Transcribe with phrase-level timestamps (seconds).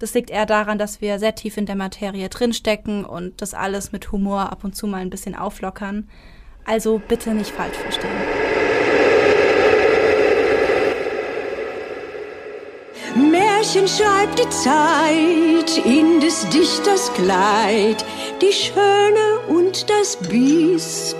[0.00, 3.92] Das liegt eher daran, dass wir sehr tief in der Materie drinstecken und das alles
[3.92, 6.08] mit Humor ab und zu mal ein bisschen auflockern.
[6.64, 8.10] Also bitte nicht falsch verstehen.
[13.14, 18.02] Märchen schreibt die Zeit in des Dichters Kleid,
[18.40, 21.14] die Schöne und das Biest.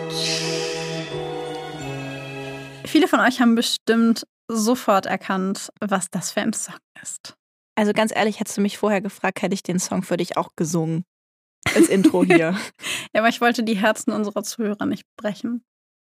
[2.87, 7.37] Viele von euch haben bestimmt sofort erkannt, was das für ein Song ist.
[7.81, 10.51] Also ganz ehrlich, hättest du mich vorher gefragt, hätte ich den Song für dich auch
[10.55, 11.07] gesungen.
[11.75, 12.37] Als Intro hier.
[12.37, 15.65] ja, aber ich wollte die Herzen unserer Zuhörer nicht brechen.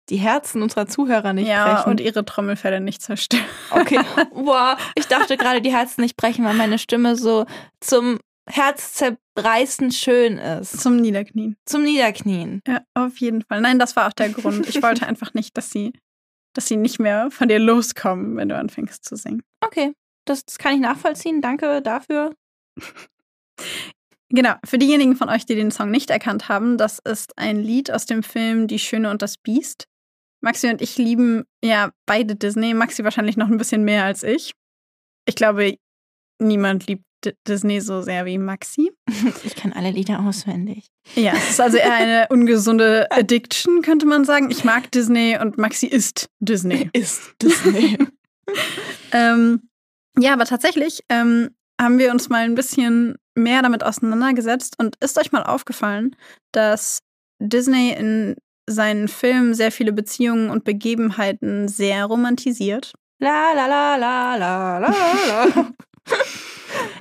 [0.10, 1.90] Die Herzen unserer Zuhörer nicht ja, brechen.
[1.90, 3.46] und ihre Trommelfälle nicht zerstören.
[3.72, 3.98] Okay.
[4.34, 7.46] Boah, ich dachte gerade, die Herzen nicht brechen, weil meine Stimme so
[7.80, 8.20] zum
[8.50, 10.82] Herzzerreißen schön ist.
[10.82, 11.56] Zum Niederknien.
[11.66, 12.62] Zum Niederknien.
[12.68, 13.62] Ja, auf jeden Fall.
[13.62, 14.68] Nein, das war auch der Grund.
[14.68, 15.94] Ich wollte einfach nicht, dass sie,
[16.54, 19.44] dass sie nicht mehr von dir loskommen, wenn du anfängst zu singen.
[19.62, 19.94] Okay.
[20.26, 21.42] Das, das kann ich nachvollziehen.
[21.42, 22.34] Danke dafür.
[24.36, 27.92] Genau, für diejenigen von euch, die den Song nicht erkannt haben, das ist ein Lied
[27.92, 29.86] aus dem Film Die Schöne und das Biest.
[30.42, 32.74] Maxi und ich lieben ja beide Disney.
[32.74, 34.54] Maxi wahrscheinlich noch ein bisschen mehr als ich.
[35.28, 35.78] Ich glaube,
[36.40, 38.92] niemand liebt D Disney so sehr wie Maxi.
[39.44, 40.88] Ich kann alle Lieder auswendig.
[41.16, 44.50] Ja, es ist also eher eine ungesunde Addiction, könnte man sagen.
[44.50, 46.90] Ich mag Disney und Maxi ist Disney.
[46.94, 48.00] Ist Disney.
[49.12, 49.70] ähm,
[50.18, 51.50] ja, aber tatsächlich ähm,
[51.82, 56.16] haben wir uns mal ein bisschen mehr damit auseinandergesetzt und ist euch mal aufgefallen,
[56.52, 57.00] dass
[57.40, 58.36] Disney in
[58.70, 62.94] seinen Filmen sehr viele Beziehungen und Begebenheiten sehr romantisiert.
[63.20, 64.90] La la la la la la
[65.28, 65.72] la.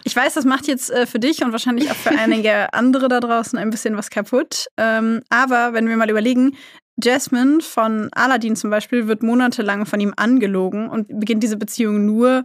[0.05, 3.21] Ich weiß, das macht jetzt äh, für dich und wahrscheinlich auch für einige andere da
[3.21, 4.67] draußen ein bisschen was kaputt.
[4.77, 6.56] Ähm, aber wenn wir mal überlegen,
[7.03, 12.45] Jasmine von Aladdin zum Beispiel wird monatelang von ihm angelogen und beginnt diese Beziehung nur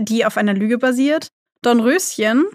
[0.00, 1.28] die auf einer Lüge basiert.
[1.62, 2.46] Dornröschen,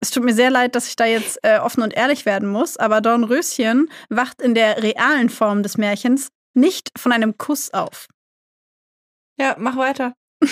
[0.00, 2.76] es tut mir sehr leid, dass ich da jetzt äh, offen und ehrlich werden muss,
[2.76, 8.08] aber Dornröschen wacht in der realen Form des Märchens nicht von einem Kuss auf.
[9.38, 10.14] Ja, mach weiter.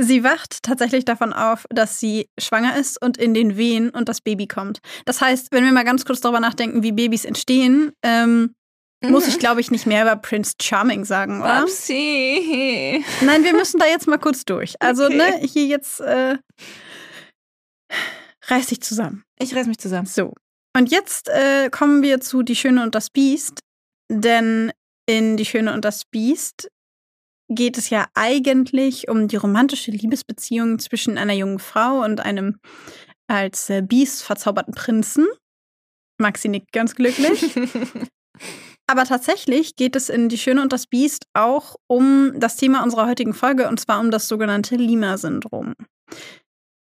[0.00, 4.20] sie wacht tatsächlich davon auf, dass sie schwanger ist und in den Wehen und das
[4.20, 4.80] Baby kommt.
[5.04, 8.54] Das heißt, wenn wir mal ganz kurz darüber nachdenken, wie Babys entstehen, ähm,
[9.10, 11.62] muss ich, glaube ich, nicht mehr über Prince Charming sagen, oder?
[11.62, 13.04] Upsi.
[13.20, 14.74] Nein, wir müssen da jetzt mal kurz durch.
[14.80, 15.16] Also, okay.
[15.16, 16.36] ne, hier jetzt äh,
[18.46, 19.24] reiß dich zusammen.
[19.38, 20.06] Ich reiß mich zusammen.
[20.06, 20.34] So.
[20.76, 23.60] Und jetzt äh, kommen wir zu Die Schöne und das Biest.
[24.10, 24.72] Denn
[25.06, 26.68] in Die Schöne und das Biest
[27.48, 32.58] geht es ja eigentlich um die romantische Liebesbeziehung zwischen einer jungen Frau und einem
[33.26, 35.26] als äh, Biest verzauberten Prinzen.
[36.18, 37.54] Maxi nickt ganz glücklich.
[38.86, 43.06] Aber tatsächlich geht es in Die Schöne und das Biest auch um das Thema unserer
[43.06, 45.74] heutigen Folge und zwar um das sogenannte Lima-Syndrom.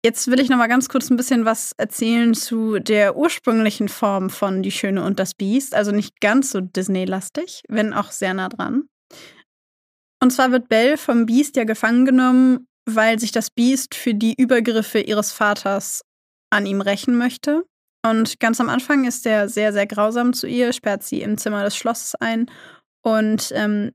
[0.05, 4.31] Jetzt will ich noch mal ganz kurz ein bisschen was erzählen zu der ursprünglichen Form
[4.31, 8.49] von Die Schöne und das Biest, also nicht ganz so Disney-lastig, wenn auch sehr nah
[8.49, 8.84] dran.
[10.23, 14.34] Und zwar wird Belle vom Biest ja gefangen genommen, weil sich das Biest für die
[14.37, 16.03] Übergriffe ihres Vaters
[16.51, 17.65] an ihm rächen möchte.
[18.11, 21.65] Und ganz am Anfang ist er sehr, sehr grausam zu ihr, sperrt sie im Zimmer
[21.65, 22.51] des Schlosses ein.
[23.03, 23.92] Und ähm,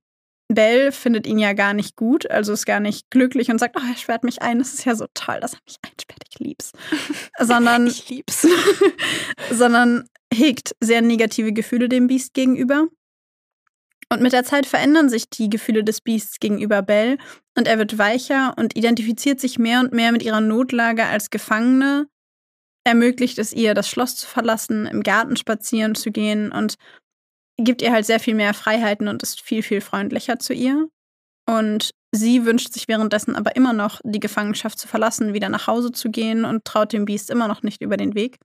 [0.49, 3.87] Belle findet ihn ja gar nicht gut, also ist gar nicht glücklich und sagt, oh,
[3.87, 6.71] er sperrt mich ein, das ist ja so toll, dass er mich einsperrt, ich lieb's.
[7.39, 8.47] sondern, ich lieb's.
[9.51, 12.87] sondern hegt sehr negative Gefühle dem Biest gegenüber.
[14.09, 17.17] Und mit der Zeit verändern sich die Gefühle des Biests gegenüber Belle
[17.57, 22.07] und er wird weicher und identifiziert sich mehr und mehr mit ihrer Notlage als Gefangene
[22.83, 26.75] ermöglicht es ihr, das Schloss zu verlassen, im Garten spazieren zu gehen und
[27.57, 30.87] gibt ihr halt sehr viel mehr Freiheiten und ist viel, viel freundlicher zu ihr.
[31.47, 35.91] Und sie wünscht sich währenddessen aber immer noch, die Gefangenschaft zu verlassen, wieder nach Hause
[35.91, 38.37] zu gehen und traut dem Biest immer noch nicht über den Weg.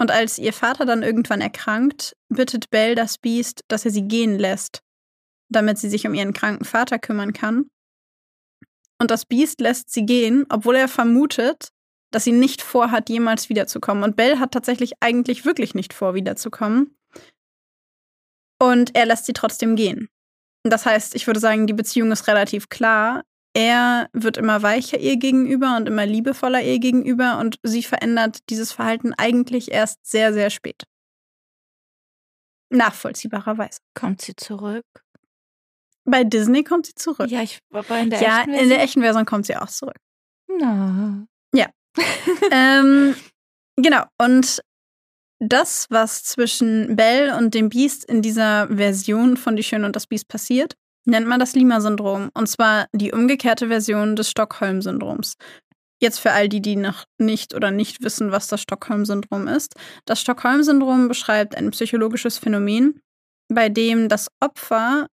[0.00, 4.38] Und als ihr Vater dann irgendwann erkrankt, bittet Belle das Biest, dass er sie gehen
[4.38, 4.82] lässt,
[5.50, 7.68] damit sie sich um ihren kranken Vater kümmern kann.
[9.00, 11.70] Und das Biest lässt sie gehen, obwohl er vermutet,
[12.10, 14.04] dass sie nicht vorhat, jemals wiederzukommen.
[14.04, 16.96] Und Belle hat tatsächlich eigentlich wirklich nicht vor, wiederzukommen.
[18.60, 20.08] Und er lässt sie trotzdem gehen.
[20.64, 23.22] Das heißt, ich würde sagen, die Beziehung ist relativ klar.
[23.54, 28.72] Er wird immer weicher ihr gegenüber und immer liebevoller ihr gegenüber und sie verändert dieses
[28.72, 30.84] Verhalten eigentlich erst sehr, sehr spät.
[32.70, 33.80] Nachvollziehbarerweise.
[33.94, 34.84] Kommt sie zurück?
[36.04, 37.30] Bei Disney kommt sie zurück.
[37.30, 39.98] Ja, ich aber in der ja, echten in der echten Version kommt sie auch zurück.
[40.46, 41.26] Na.
[42.52, 43.14] ähm,
[43.76, 44.04] genau.
[44.18, 44.62] Und
[45.40, 50.06] das, was zwischen Belle und dem Biest in dieser Version von Die Schöne und das
[50.06, 50.74] Biest passiert,
[51.04, 52.30] nennt man das Lima-Syndrom.
[52.34, 55.34] Und zwar die umgekehrte Version des Stockholm-Syndroms.
[56.00, 59.74] Jetzt für all die, die noch nicht oder nicht wissen, was das Stockholm-Syndrom ist.
[60.04, 63.00] Das Stockholm-Syndrom beschreibt ein psychologisches Phänomen,
[63.48, 65.08] bei dem das Opfer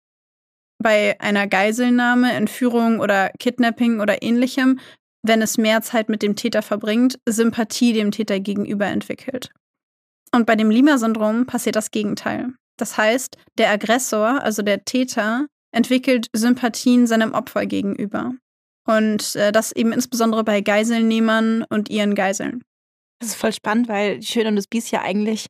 [0.81, 4.79] bei einer Geiselnahme, Entführung oder Kidnapping oder ähnlichem,
[5.23, 9.49] wenn es mehr Zeit mit dem Täter verbringt, Sympathie dem Täter gegenüber entwickelt.
[10.33, 12.53] Und bei dem Lima-Syndrom passiert das Gegenteil.
[12.77, 18.33] Das heißt, der Aggressor, also der Täter, entwickelt Sympathien seinem Opfer gegenüber.
[18.85, 22.63] Und äh, das eben insbesondere bei Geiselnehmern und ihren Geiseln.
[23.19, 25.47] Das ist voll spannend, weil die Schöne und das Biest ja eigentlich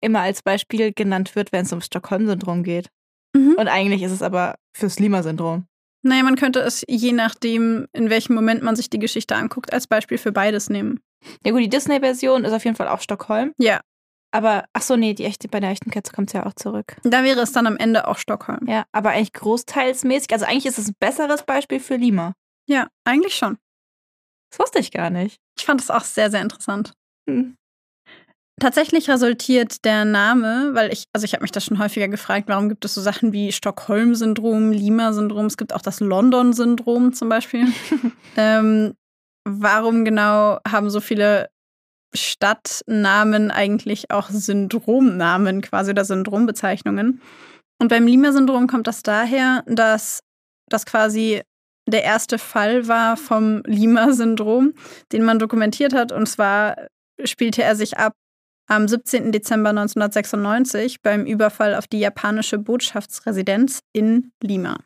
[0.00, 2.88] immer als Beispiel genannt wird, wenn es um Stockholm-Syndrom geht.
[3.34, 3.56] Mhm.
[3.58, 5.66] Und eigentlich ist es aber fürs Lima-Syndrom.
[6.06, 9.88] Naja, man könnte es je nachdem, in welchem Moment man sich die Geschichte anguckt, als
[9.88, 11.00] Beispiel für beides nehmen.
[11.44, 13.52] Ja gut, die Disney-Version ist auf jeden Fall auch Stockholm.
[13.58, 13.80] Ja.
[14.30, 16.96] Aber, ach so, nee, die echte, bei der echten Katze kommt es ja auch zurück.
[17.02, 18.68] Da wäre es dann am Ende auch Stockholm.
[18.68, 20.32] Ja, aber eigentlich großteilsmäßig.
[20.32, 22.34] Also eigentlich ist es ein besseres Beispiel für Lima.
[22.68, 23.58] Ja, eigentlich schon.
[24.50, 25.40] Das wusste ich gar nicht.
[25.58, 26.92] Ich fand es auch sehr, sehr interessant.
[27.28, 27.56] Hm.
[28.58, 32.70] Tatsächlich resultiert der Name, weil ich, also ich habe mich das schon häufiger gefragt, warum
[32.70, 37.66] gibt es so Sachen wie Stockholm-Syndrom, Lima-Syndrom, es gibt auch das London-Syndrom zum Beispiel.
[38.36, 38.94] ähm,
[39.44, 41.50] warum genau haben so viele
[42.14, 47.20] Stadtnamen eigentlich auch Syndromnamen quasi oder Syndrombezeichnungen?
[47.78, 50.20] Und beim Lima-Syndrom kommt das daher, dass
[50.70, 51.42] das quasi
[51.86, 54.72] der erste Fall war vom Lima-Syndrom,
[55.12, 56.10] den man dokumentiert hat.
[56.10, 56.76] Und zwar
[57.22, 58.14] spielte er sich ab
[58.66, 59.32] am 17.
[59.32, 64.78] Dezember 1996 beim Überfall auf die japanische Botschaftsresidenz in Lima,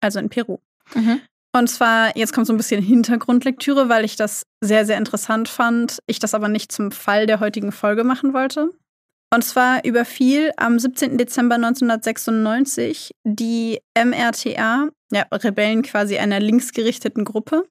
[0.00, 0.58] also in Peru.
[0.94, 1.20] Mhm.
[1.52, 5.98] Und zwar, jetzt kommt so ein bisschen Hintergrundlektüre, weil ich das sehr, sehr interessant fand,
[6.06, 8.70] ich das aber nicht zum Fall der heutigen Folge machen wollte.
[9.32, 11.16] Und zwar überfiel am 17.
[11.18, 17.64] Dezember 1996 die MRTA, ja, Rebellen quasi einer linksgerichteten Gruppe,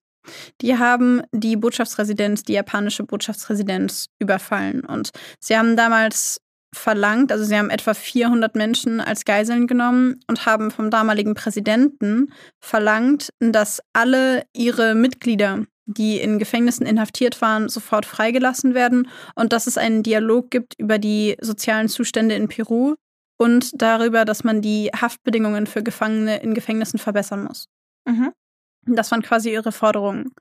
[0.62, 4.86] die haben die Botschaftsresidenz, die japanische Botschaftsresidenz überfallen.
[4.86, 6.40] Und sie haben damals
[6.74, 12.32] verlangt, also sie haben etwa 400 Menschen als Geiseln genommen und haben vom damaligen Präsidenten
[12.60, 19.66] verlangt, dass alle ihre Mitglieder, die in Gefängnissen inhaftiert waren, sofort freigelassen werden und dass
[19.66, 22.96] es einen Dialog gibt über die sozialen Zustände in Peru
[23.38, 27.68] und darüber, dass man die Haftbedingungen für Gefangene in Gefängnissen verbessern muss.
[28.06, 28.32] Mhm.
[28.86, 30.32] Das waren quasi ihre Forderungen.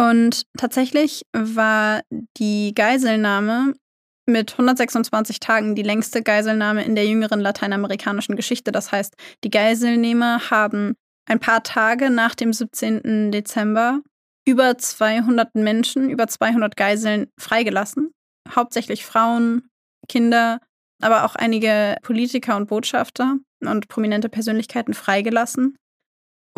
[0.00, 2.02] Und tatsächlich war
[2.36, 3.74] die Geiselnahme
[4.26, 8.70] mit 126 Tagen die längste Geiselnahme in der jüngeren lateinamerikanischen Geschichte.
[8.70, 10.94] Das heißt, die Geiselnehmer haben
[11.26, 13.32] ein paar Tage nach dem 17.
[13.32, 14.00] Dezember
[14.46, 18.12] über 200 Menschen, über 200 Geiseln freigelassen.
[18.54, 19.68] Hauptsächlich Frauen,
[20.08, 20.60] Kinder,
[21.02, 25.76] aber auch einige Politiker und Botschafter und prominente Persönlichkeiten freigelassen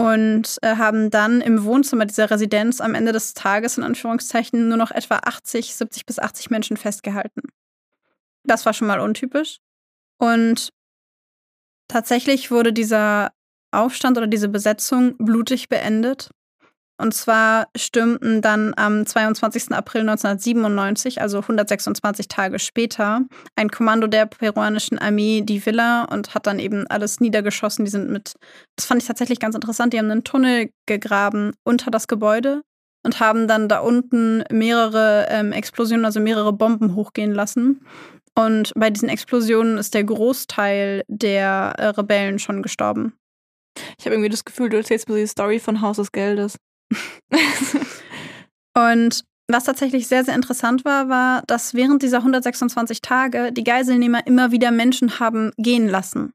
[0.00, 4.78] und äh, haben dann im Wohnzimmer dieser Residenz am Ende des Tages in Anführungszeichen nur
[4.78, 7.42] noch etwa 80, 70 bis 80 Menschen festgehalten.
[8.44, 9.58] Das war schon mal untypisch.
[10.18, 10.70] Und
[11.86, 13.32] tatsächlich wurde dieser
[13.72, 16.30] Aufstand oder diese Besetzung blutig beendet.
[17.00, 19.72] Und zwar stürmten dann am 22.
[19.72, 23.22] April 1997, also 126 Tage später,
[23.56, 27.86] ein Kommando der peruanischen Armee die Villa und hat dann eben alles niedergeschossen.
[27.86, 28.34] Die sind mit,
[28.76, 32.60] das fand ich tatsächlich ganz interessant, die haben einen Tunnel gegraben unter das Gebäude
[33.02, 37.80] und haben dann da unten mehrere ähm, Explosionen, also mehrere Bomben hochgehen lassen.
[38.34, 43.14] Und bei diesen Explosionen ist der Großteil der äh, Rebellen schon gestorben.
[43.98, 46.56] Ich habe irgendwie das Gefühl, du erzählst mir die Story von Haus des Geldes.
[48.74, 54.26] Und was tatsächlich sehr, sehr interessant war, war, dass während dieser 126 Tage die Geiselnehmer
[54.26, 56.32] immer wieder Menschen haben gehen lassen.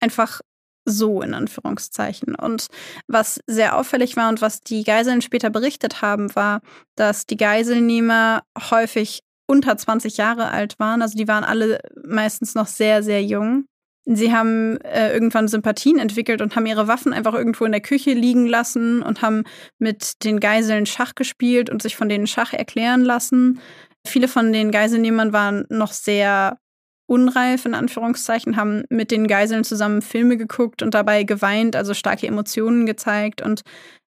[0.00, 0.40] Einfach
[0.86, 2.34] so in Anführungszeichen.
[2.34, 2.68] Und
[3.06, 6.60] was sehr auffällig war und was die Geiseln später berichtet haben, war,
[6.96, 11.02] dass die Geiselnehmer häufig unter 20 Jahre alt waren.
[11.02, 13.66] Also die waren alle meistens noch sehr, sehr jung.
[14.06, 18.12] Sie haben äh, irgendwann Sympathien entwickelt und haben ihre Waffen einfach irgendwo in der Küche
[18.12, 19.44] liegen lassen und haben
[19.78, 23.60] mit den Geiseln Schach gespielt und sich von denen Schach erklären lassen.
[24.06, 26.58] Viele von den Geiselnehmern waren noch sehr
[27.06, 32.26] unreif, in Anführungszeichen, haben mit den Geiseln zusammen Filme geguckt und dabei geweint, also starke
[32.26, 33.62] Emotionen gezeigt und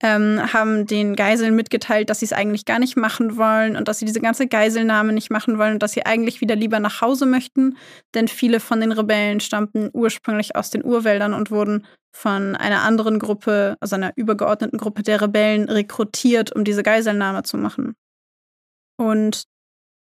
[0.02, 3.98] ähm, haben den Geiseln mitgeteilt, dass sie es eigentlich gar nicht machen wollen und dass
[3.98, 7.24] sie diese ganze Geiselnahme nicht machen wollen und dass sie eigentlich wieder lieber nach Hause
[7.24, 7.76] möchten.
[8.14, 13.18] Denn viele von den Rebellen stammten ursprünglich aus den Urwäldern und wurden von einer anderen
[13.18, 17.94] Gruppe, also einer übergeordneten Gruppe der Rebellen, rekrutiert, um diese Geiselnahme zu machen.
[18.98, 19.44] Und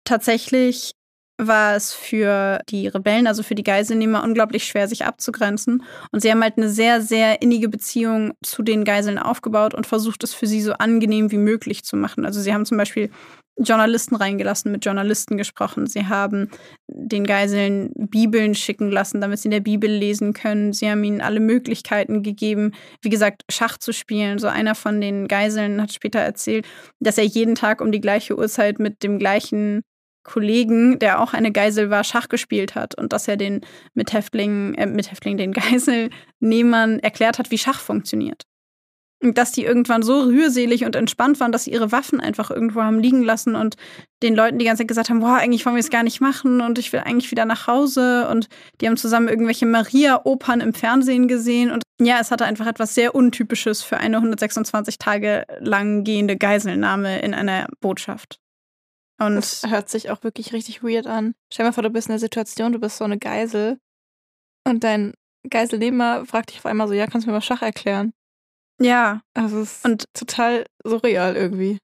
[0.06, 0.94] tatsächlich
[1.38, 5.84] war es für die Rebellen, also für die Geiselnehmer, unglaublich schwer, sich abzugrenzen.
[6.12, 10.24] Und sie haben halt eine sehr, sehr innige Beziehung zu den Geiseln aufgebaut und versucht,
[10.24, 12.26] es für sie so angenehm wie möglich zu machen.
[12.26, 13.10] Also sie haben zum Beispiel
[13.58, 15.88] Journalisten reingelassen, mit Journalisten gesprochen.
[15.88, 16.50] Sie haben
[16.88, 20.74] den Geiseln Bibeln schicken lassen, damit sie in der Bibel lesen können.
[20.74, 24.40] Sie haben ihnen alle Möglichkeiten gegeben, wie gesagt, Schach zu spielen.
[24.40, 26.66] So einer von den Geiseln hat später erzählt,
[27.00, 29.84] dass er jeden Tag um die gleiche Uhrzeit mit dem gleichen
[30.26, 33.62] Kollegen, der auch eine Geisel war, Schach gespielt hat und dass er den
[33.94, 35.54] Mithäftlingen, äh, Mithäftlingen, den
[36.42, 38.44] Geiselnehmern erklärt hat, wie Schach funktioniert.
[39.24, 42.82] Und dass die irgendwann so rührselig und entspannt waren, dass sie ihre Waffen einfach irgendwo
[42.82, 43.76] haben liegen lassen und
[44.22, 46.60] den Leuten die ganze Zeit gesagt haben, boah, eigentlich wollen wir es gar nicht machen
[46.60, 48.50] und ich will eigentlich wieder nach Hause und
[48.82, 53.16] die haben zusammen irgendwelche Maria-Opern im Fernsehen gesehen und ja, es hatte einfach etwas sehr
[53.16, 58.40] Untypisches für eine 126 Tage lang gehende Geiselnahme in einer Botschaft.
[59.18, 61.36] Und das hört sich auch wirklich richtig weird an.
[61.52, 63.80] Stell dir mal vor, du bist in der Situation, du bist so eine Geisel
[64.68, 65.14] und dein
[65.50, 68.14] Geiselnehmer fragt dich auf einmal so, ja, kannst du mir mal Schach erklären?
[68.82, 69.22] Ja.
[69.34, 71.78] Also es ist und total surreal irgendwie.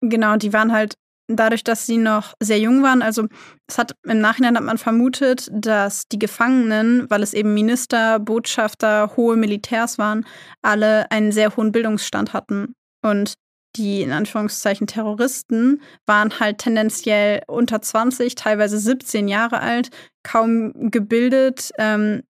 [0.00, 0.94] Genau, die waren halt
[1.26, 3.26] dadurch, dass sie noch sehr jung waren, also
[3.66, 9.16] es hat im Nachhinein hat man vermutet, dass die Gefangenen, weil es eben Minister, Botschafter,
[9.16, 10.26] hohe Militärs waren,
[10.60, 12.74] alle einen sehr hohen Bildungsstand hatten.
[13.02, 13.34] Und
[13.76, 19.90] die in Anführungszeichen Terroristen waren halt tendenziell unter 20, teilweise 17 Jahre alt,
[20.22, 22.22] kaum gebildet, ähm,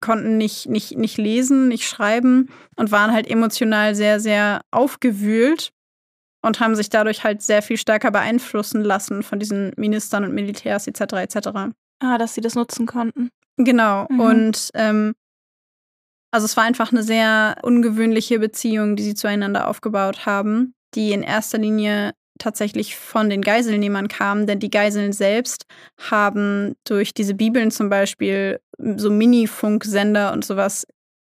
[0.00, 5.72] konnten nicht, nicht, nicht lesen, nicht schreiben und waren halt emotional sehr, sehr aufgewühlt
[6.42, 10.86] und haben sich dadurch halt sehr viel stärker beeinflussen lassen von diesen Ministern und Militärs
[10.86, 11.14] etc.
[11.14, 11.48] etc.
[12.00, 13.30] Ah, dass sie das nutzen konnten.
[13.56, 14.06] Genau.
[14.10, 14.20] Mhm.
[14.20, 15.14] Und ähm,
[16.34, 21.22] also es war einfach eine sehr ungewöhnliche Beziehung, die sie zueinander aufgebaut haben, die in
[21.22, 22.10] erster Linie
[22.40, 28.60] tatsächlich von den Geiselnehmern kam, denn die Geiseln selbst haben durch diese Bibeln zum Beispiel
[28.96, 30.88] so Mini-Funksender und sowas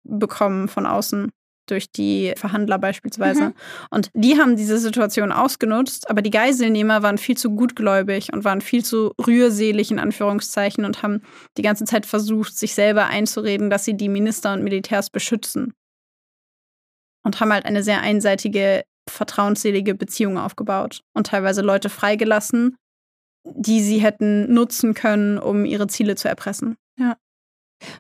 [0.05, 1.33] bekommen von außen
[1.71, 3.49] durch die Verhandler beispielsweise.
[3.49, 3.55] Mhm.
[3.91, 8.61] Und die haben diese Situation ausgenutzt, aber die Geiselnehmer waren viel zu gutgläubig und waren
[8.61, 11.23] viel zu rührselig in Anführungszeichen und haben
[11.57, 15.73] die ganze Zeit versucht, sich selber einzureden, dass sie die Minister und Militärs beschützen.
[17.23, 22.77] Und haben halt eine sehr einseitige, vertrauensselige Beziehung aufgebaut und teilweise Leute freigelassen,
[23.45, 26.77] die sie hätten nutzen können, um ihre Ziele zu erpressen.
[26.99, 27.17] Ja.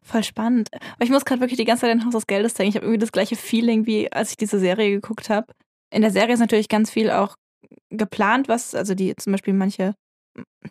[0.02, 0.68] Voll spannend.
[0.72, 2.70] Aber ich muss gerade wirklich die ganze Zeit an Haus des Geldes denken.
[2.70, 5.52] Ich habe irgendwie das gleiche Feeling, wie als ich diese Serie geguckt habe.
[5.92, 7.36] In der Serie ist natürlich ganz viel auch
[7.90, 9.94] geplant, was, also die zum Beispiel manche,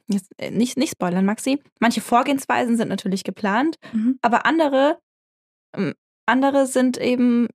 [0.08, 4.18] jetzt äh, nicht, nicht spoilern, Maxi, manche Vorgehensweisen sind natürlich geplant, mhm.
[4.22, 5.00] aber andere,
[5.76, 5.94] ähm,
[6.26, 7.48] andere sind eben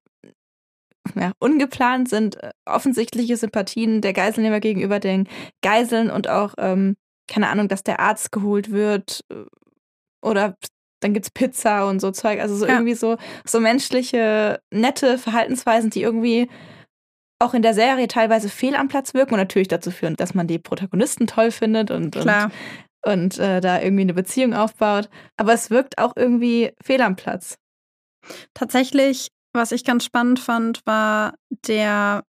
[1.15, 5.29] ja, ungeplant, sind äh, offensichtliche Sympathien der Geiselnehmer gegenüber den
[5.63, 6.97] Geiseln und auch, ähm,
[7.27, 9.45] keine Ahnung, dass der Arzt geholt wird äh,
[10.23, 10.57] oder
[11.05, 12.41] dann gibt's Pizza und so Zeug.
[12.41, 12.73] Also so ja.
[12.75, 16.49] irgendwie so, so menschliche, nette Verhaltensweisen, die irgendwie
[17.39, 20.47] auch in der Serie teilweise fehl am Platz wirken und natürlich dazu führen, dass man
[20.47, 22.27] die Protagonisten toll findet und, und,
[23.05, 25.11] und äh, da irgendwie eine Beziehung aufbaut.
[25.37, 27.57] Aber es wirkt auch irgendwie fehl am Platz.
[28.55, 31.35] Tatsächlich, was ich ganz spannend fand, war
[31.67, 32.25] der,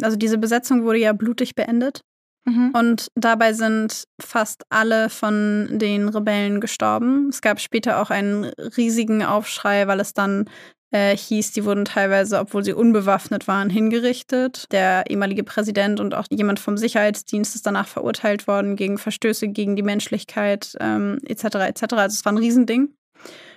[0.00, 2.02] also diese Besetzung wurde ja blutig beendet.
[2.44, 2.72] Mhm.
[2.76, 7.28] Und dabei sind fast alle von den Rebellen gestorben.
[7.28, 8.44] Es gab später auch einen
[8.76, 10.46] riesigen Aufschrei, weil es dann
[10.90, 14.66] äh, hieß, die wurden teilweise, obwohl sie unbewaffnet waren, hingerichtet.
[14.72, 19.76] Der ehemalige Präsident und auch jemand vom Sicherheitsdienst ist danach verurteilt worden gegen Verstöße gegen
[19.76, 21.44] die Menschlichkeit ähm, etc.
[21.44, 21.82] etc.
[21.94, 22.94] Also es war ein Riesending.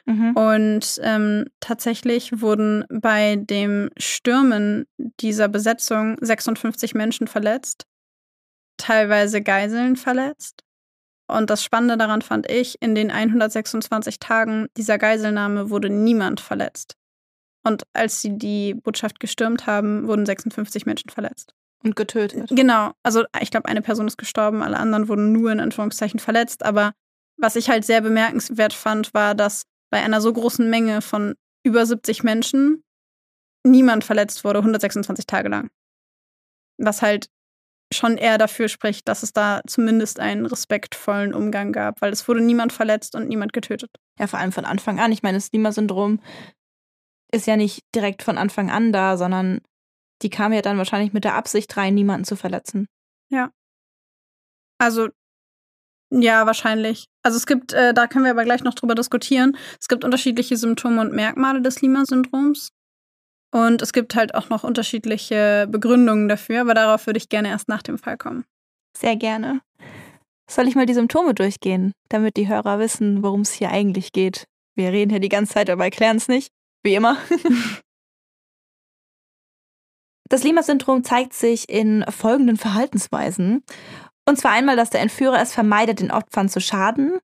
[0.06, 0.38] Mhm.
[0.38, 4.86] Und ähm, tatsächlich wurden bei dem Stürmen
[5.20, 7.86] dieser Besetzung 56 Menschen verletzt
[8.78, 10.64] teilweise Geiseln verletzt.
[11.28, 16.96] Und das Spannende daran fand ich, in den 126 Tagen dieser Geiselnahme wurde niemand verletzt.
[17.64, 21.56] Und als sie die Botschaft gestürmt haben, wurden 56 Menschen verletzt.
[21.84, 22.50] Und getötet.
[22.52, 22.92] Genau.
[23.04, 26.64] Also ich glaube, eine Person ist gestorben, alle anderen wurden nur in Anführungszeichen verletzt.
[26.64, 26.94] Aber
[27.38, 31.86] was ich halt sehr bemerkenswert fand, war, dass bei einer so großen Menge von über
[31.86, 32.84] 70 Menschen
[33.64, 35.70] niemand verletzt wurde, 126 Tage lang.
[36.78, 37.28] Was halt
[37.96, 42.42] schon eher dafür spricht, dass es da zumindest einen respektvollen Umgang gab, weil es wurde
[42.42, 43.92] niemand verletzt und niemand getötet.
[44.20, 45.12] Ja, vor allem von Anfang an.
[45.12, 46.20] Ich meine, das Lima-Syndrom
[47.32, 49.62] ist ja nicht direkt von Anfang an da, sondern
[50.22, 52.88] die kam ja dann wahrscheinlich mit der Absicht rein, niemanden zu verletzen.
[53.30, 53.52] Ja.
[54.78, 55.10] Also,
[56.12, 57.08] ja, wahrscheinlich.
[57.24, 59.58] Also es gibt, äh, da können wir aber gleich noch drüber diskutieren.
[59.80, 62.70] Es gibt unterschiedliche Symptome und Merkmale des Lima-Syndroms.
[63.56, 67.70] Und es gibt halt auch noch unterschiedliche Begründungen dafür, aber darauf würde ich gerne erst
[67.70, 68.44] nach dem Fall kommen.
[68.98, 69.62] Sehr gerne.
[70.52, 74.44] Soll ich mal die Symptome durchgehen, damit die Hörer wissen, worum es hier eigentlich geht?
[74.76, 76.52] Wir reden hier die ganze Zeit, aber erklären es nicht.
[76.84, 77.18] Wie immer.
[80.28, 83.64] Das Lima-Syndrom zeigt sich in folgenden Verhaltensweisen.
[84.28, 87.20] Und zwar einmal, dass der Entführer es vermeidet, den Opfern zu schaden.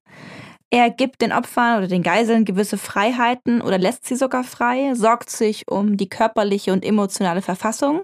[0.74, 5.28] Er gibt den Opfern oder den Geiseln gewisse Freiheiten oder lässt sie sogar frei, sorgt
[5.28, 8.02] sich um die körperliche und emotionale Verfassung.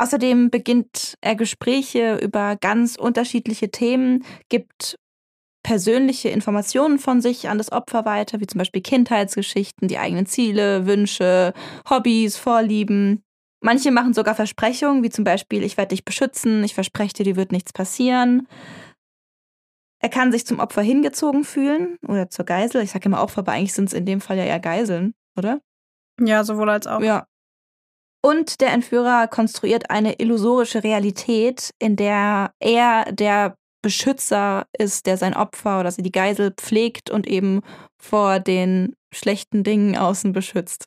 [0.00, 4.96] Außerdem beginnt er Gespräche über ganz unterschiedliche Themen, gibt
[5.62, 10.86] persönliche Informationen von sich an das Opfer weiter, wie zum Beispiel Kindheitsgeschichten, die eigenen Ziele,
[10.86, 11.52] Wünsche,
[11.88, 13.22] Hobbys, Vorlieben.
[13.60, 17.36] Manche machen sogar Versprechungen, wie zum Beispiel, ich werde dich beschützen, ich verspreche dir, dir
[17.36, 18.48] wird nichts passieren.
[20.00, 22.82] Er kann sich zum Opfer hingezogen fühlen oder zur Geisel.
[22.82, 25.60] Ich sage immer Opfer, aber eigentlich sind es in dem Fall ja eher Geiseln, oder?
[26.20, 27.00] Ja, sowohl als auch.
[27.00, 27.26] Ja.
[28.24, 35.34] Und der Entführer konstruiert eine illusorische Realität, in der er der Beschützer ist, der sein
[35.34, 37.62] Opfer oder die Geisel pflegt und eben
[38.00, 40.86] vor den schlechten Dingen außen beschützt.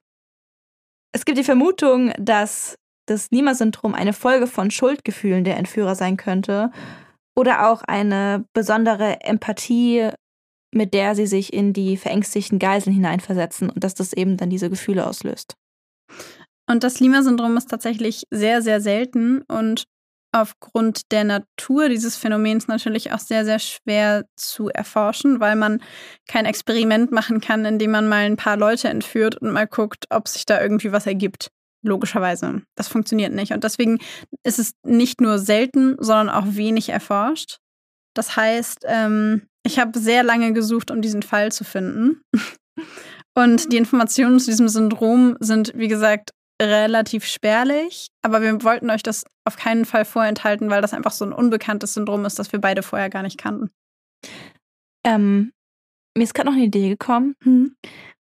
[1.14, 2.76] Es gibt die Vermutung, dass
[3.08, 6.72] das Nima-Syndrom eine Folge von Schuldgefühlen der Entführer sein könnte
[7.36, 10.10] oder auch eine besondere Empathie,
[10.74, 14.70] mit der sie sich in die verängstigten Geiseln hineinversetzen und dass das eben dann diese
[14.70, 15.56] Gefühle auslöst.
[16.70, 19.84] Und das Lima-Syndrom ist tatsächlich sehr, sehr selten und
[20.34, 25.82] aufgrund der Natur dieses Phänomens natürlich auch sehr, sehr schwer zu erforschen, weil man
[26.28, 30.28] kein Experiment machen kann, indem man mal ein paar Leute entführt und mal guckt, ob
[30.28, 31.50] sich da irgendwie was ergibt.
[31.84, 32.62] Logischerweise.
[32.76, 33.52] Das funktioniert nicht.
[33.54, 34.00] Und deswegen
[34.44, 37.58] ist es nicht nur selten, sondern auch wenig erforscht.
[38.16, 42.22] Das heißt, ähm, ich habe sehr lange gesucht, um diesen Fall zu finden.
[43.34, 48.08] Und die Informationen zu diesem Syndrom sind, wie gesagt, relativ spärlich.
[48.22, 51.94] Aber wir wollten euch das auf keinen Fall vorenthalten, weil das einfach so ein unbekanntes
[51.94, 53.72] Syndrom ist, das wir beide vorher gar nicht kannten.
[55.06, 55.52] Ähm,
[56.16, 57.36] mir ist gerade noch eine Idee gekommen.
[57.44, 57.76] Hm.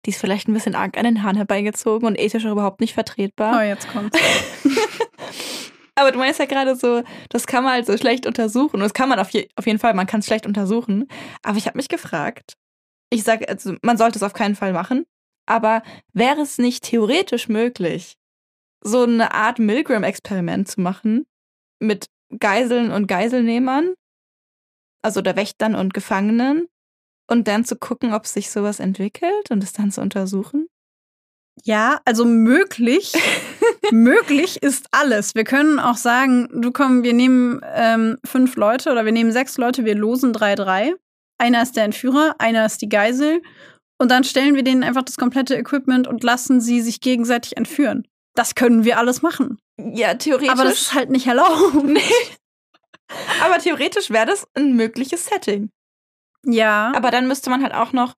[0.06, 3.58] Die ist vielleicht ein bisschen arg an den Haaren herbeigezogen und ethisch überhaupt nicht vertretbar.
[3.58, 4.18] Oh, jetzt kommt's.
[5.96, 8.76] Aber du meinst ja gerade so, das kann man halt so schlecht untersuchen.
[8.76, 11.08] Und das kann man auf, je, auf jeden Fall, man kann es schlecht untersuchen.
[11.42, 12.54] Aber ich habe mich gefragt,
[13.10, 15.06] ich sage, also man sollte es auf keinen Fall machen.
[15.48, 18.18] Aber wäre es nicht theoretisch möglich,
[18.82, 21.26] so eine Art Milgram-Experiment zu machen
[21.80, 22.08] mit
[22.40, 23.94] Geiseln und Geiselnehmern,
[25.02, 26.68] also der Wächtern und Gefangenen,
[27.28, 30.68] und dann zu gucken, ob sich sowas entwickelt und es dann zu untersuchen?
[31.64, 33.14] Ja, also möglich.
[33.92, 35.36] möglich ist alles.
[35.36, 39.58] Wir können auch sagen, du komm, wir nehmen ähm, fünf Leute oder wir nehmen sechs
[39.58, 40.94] Leute, wir losen drei, drei.
[41.38, 43.42] Einer ist der Entführer, einer ist die Geisel.
[43.98, 48.06] Und dann stellen wir denen einfach das komplette Equipment und lassen sie sich gegenseitig entführen.
[48.36, 49.58] Das können wir alles machen.
[49.78, 50.50] Ja, theoretisch.
[50.50, 51.74] Aber das ist halt nicht erlaubt.
[51.86, 52.02] Nee.
[53.44, 55.70] Aber theoretisch wäre das ein mögliches Setting.
[56.46, 56.92] Ja.
[56.96, 58.14] Aber dann müsste man halt auch noch,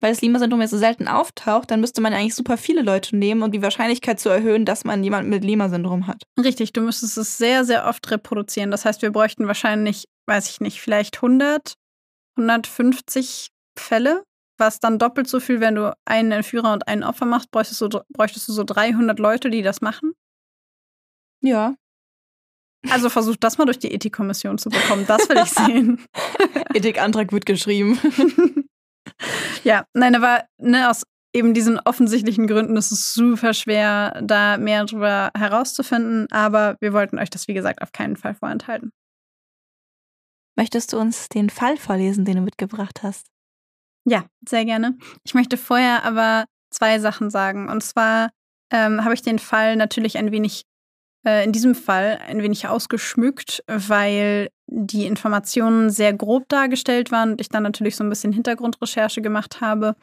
[0.00, 3.42] weil das Lima-Syndrom ja so selten auftaucht, dann müsste man eigentlich super viele Leute nehmen,
[3.42, 6.22] um die Wahrscheinlichkeit zu erhöhen, dass man jemanden mit Lima-Syndrom hat.
[6.42, 8.70] Richtig, du müsstest es sehr, sehr oft reproduzieren.
[8.70, 11.74] Das heißt, wir bräuchten wahrscheinlich, weiß ich nicht, vielleicht 100,
[12.36, 14.22] 150 Fälle,
[14.56, 17.88] was dann doppelt so viel, wenn du einen Entführer und einen Opfer machst, bräuchtest du,
[18.10, 20.12] bräuchtest du so 300 Leute, die das machen.
[21.40, 21.76] Ja,
[22.88, 25.04] also versucht das mal durch die Ethikkommission zu bekommen.
[25.06, 26.04] Das will ich sehen.
[26.74, 27.98] Ethikantrag wird geschrieben.
[29.64, 31.02] ja, nein, aber ne, aus
[31.34, 36.26] eben diesen offensichtlichen Gründen ist es super schwer, da mehr darüber herauszufinden.
[36.30, 38.92] Aber wir wollten euch das, wie gesagt, auf keinen Fall vorenthalten.
[40.56, 43.28] Möchtest du uns den Fall vorlesen, den du mitgebracht hast?
[44.04, 44.96] Ja, sehr gerne.
[45.22, 47.68] Ich möchte vorher aber zwei Sachen sagen.
[47.68, 48.30] Und zwar
[48.72, 50.64] ähm, habe ich den Fall natürlich ein wenig
[51.26, 57.40] äh, in diesem Fall ein wenig ausgeschmückt, weil die Informationen sehr grob dargestellt waren und
[57.40, 59.96] ich dann natürlich so ein bisschen Hintergrundrecherche gemacht habe.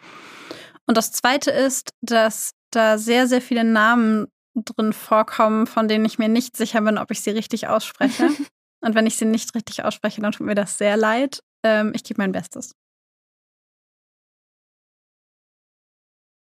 [0.87, 6.19] Und das Zweite ist, dass da sehr, sehr viele Namen drin vorkommen, von denen ich
[6.19, 8.29] mir nicht sicher bin, ob ich sie richtig ausspreche.
[8.81, 11.41] Und wenn ich sie nicht richtig ausspreche, dann tut mir das sehr leid.
[11.63, 12.75] Ähm, ich gebe mein Bestes.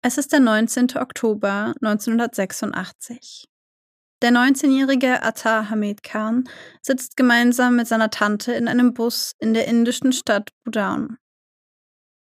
[0.03, 0.97] Es ist der 19.
[0.97, 3.50] Oktober 1986.
[4.21, 6.47] Der 19-jährige Atta Hamid Khan
[6.83, 11.17] sitzt gemeinsam mit seiner Tante in einem Bus in der indischen Stadt Budaun.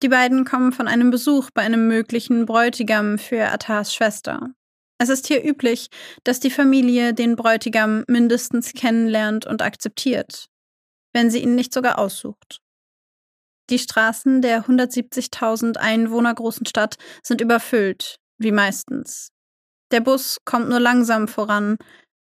[0.03, 4.51] Die beiden kommen von einem Besuch bei einem möglichen Bräutigam für Attas Schwester.
[4.99, 5.87] Es ist hier üblich,
[6.25, 10.49] dass die Familie den Bräutigam mindestens kennenlernt und akzeptiert,
[11.13, 12.59] wenn sie ihn nicht sogar aussucht.
[13.69, 19.29] Die Straßen der 170.000 Einwohner großen Stadt sind überfüllt, wie meistens.
[19.91, 21.77] Der Bus kommt nur langsam voran.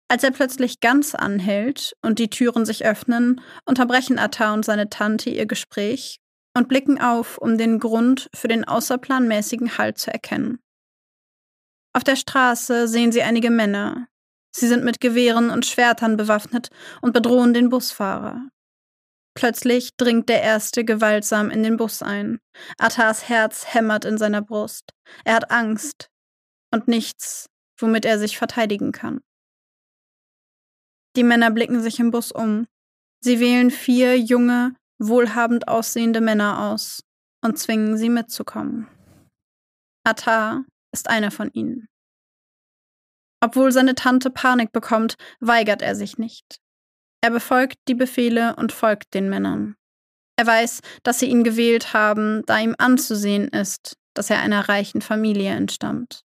[0.10, 5.30] Als er plötzlich ganz anhält und die Türen sich öffnen, unterbrechen Atta und seine Tante
[5.30, 6.20] ihr Gespräch
[6.56, 10.60] und blicken auf, um den Grund für den außerplanmäßigen Halt zu erkennen.
[11.96, 14.08] Auf der Straße sehen sie einige Männer.
[14.56, 16.70] Sie sind mit Gewehren und Schwertern bewaffnet
[17.02, 18.50] und bedrohen den Busfahrer.
[19.36, 22.40] Plötzlich dringt der Erste gewaltsam in den Bus ein.
[22.78, 24.92] Attas Herz hämmert in seiner Brust.
[25.26, 26.10] Er hat Angst
[26.72, 27.48] und nichts,
[27.84, 29.22] womit er sich verteidigen kann.
[31.16, 32.66] Die Männer blicken sich im Bus um.
[33.20, 37.04] Sie wählen vier junge, wohlhabend aussehende Männer aus
[37.44, 38.88] und zwingen sie mitzukommen.
[40.06, 41.88] Attar ist einer von ihnen.
[43.42, 46.62] Obwohl seine Tante Panik bekommt, weigert er sich nicht.
[47.22, 49.76] Er befolgt die Befehle und folgt den Männern.
[50.38, 55.02] Er weiß, dass sie ihn gewählt haben, da ihm anzusehen ist, dass er einer reichen
[55.02, 56.24] Familie entstammt.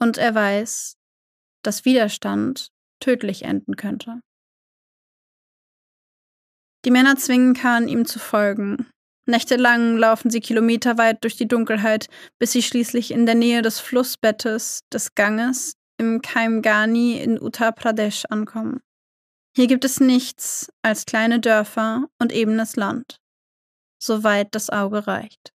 [0.00, 0.96] Und er weiß,
[1.62, 2.68] dass Widerstand
[3.00, 4.20] tödlich enden könnte.
[6.84, 8.88] Die Männer zwingen Khan, ihm zu folgen.
[9.26, 12.06] Nächtelang laufen sie kilometerweit durch die Dunkelheit,
[12.38, 18.24] bis sie schließlich in der Nähe des Flussbettes des Ganges im Kaimgani in Uttar Pradesh
[18.30, 18.80] ankommen.
[19.54, 23.18] Hier gibt es nichts als kleine Dörfer und ebenes Land,
[24.00, 25.52] soweit das Auge reicht.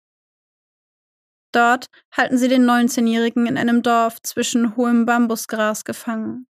[1.52, 6.46] Dort halten sie den 19-Jährigen in einem Dorf zwischen hohem Bambusgras gefangen.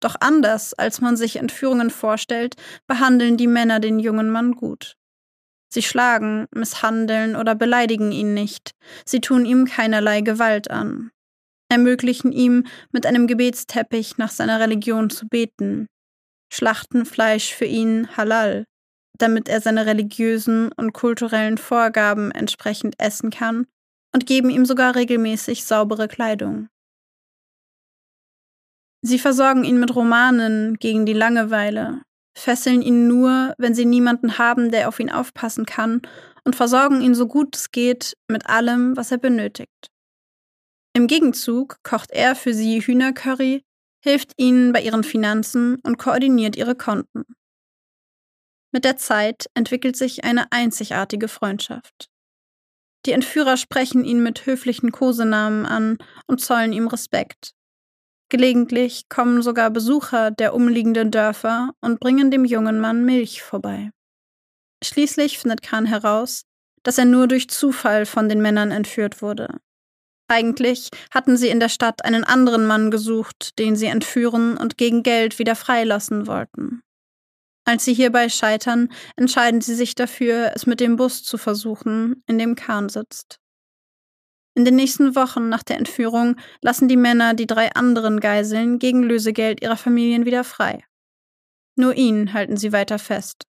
[0.00, 2.56] Doch anders, als man sich Entführungen vorstellt,
[2.88, 4.96] behandeln die Männer den jungen Mann gut.
[5.72, 8.72] Sie schlagen, misshandeln oder beleidigen ihn nicht,
[9.06, 11.12] sie tun ihm keinerlei Gewalt an,
[11.70, 15.86] ermöglichen ihm, mit einem Gebetsteppich nach seiner Religion zu beten,
[16.52, 18.66] schlachten Fleisch für ihn halal,
[19.16, 23.66] damit er seine religiösen und kulturellen Vorgaben entsprechend essen kann,
[24.12, 26.68] und geben ihm sogar regelmäßig saubere Kleidung.
[29.04, 32.02] Sie versorgen ihn mit Romanen gegen die Langeweile,
[32.36, 36.02] fesseln ihn nur, wenn sie niemanden haben, der auf ihn aufpassen kann,
[36.44, 39.90] und versorgen ihn so gut es geht mit allem, was er benötigt.
[40.94, 43.62] Im Gegenzug kocht er für sie Hühnercurry,
[44.04, 47.24] hilft ihnen bei ihren Finanzen und koordiniert ihre Konten.
[48.72, 52.11] Mit der Zeit entwickelt sich eine einzigartige Freundschaft.
[53.06, 57.54] Die Entführer sprechen ihn mit höflichen Kosenamen an und zollen ihm Respekt.
[58.28, 63.90] Gelegentlich kommen sogar Besucher der umliegenden Dörfer und bringen dem jungen Mann Milch vorbei.
[64.82, 66.42] Schließlich findet Khan heraus,
[66.82, 69.58] dass er nur durch Zufall von den Männern entführt wurde.
[70.28, 75.02] Eigentlich hatten sie in der Stadt einen anderen Mann gesucht, den sie entführen und gegen
[75.02, 76.82] Geld wieder freilassen wollten.
[77.64, 82.38] Als sie hierbei scheitern, entscheiden sie sich dafür, es mit dem Bus zu versuchen, in
[82.38, 83.38] dem Kahn sitzt.
[84.54, 89.02] In den nächsten Wochen nach der Entführung lassen die Männer die drei anderen Geiseln gegen
[89.02, 90.84] Lösegeld ihrer Familien wieder frei.
[91.76, 93.44] Nur ihn halten sie weiter fest.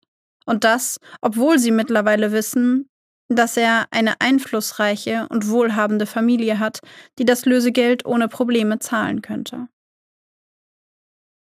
[0.46, 2.88] Und das, obwohl sie mittlerweile wissen,
[3.28, 6.80] dass er eine einflussreiche und wohlhabende Familie hat,
[7.18, 9.68] die das Lösegeld ohne Probleme zahlen könnte.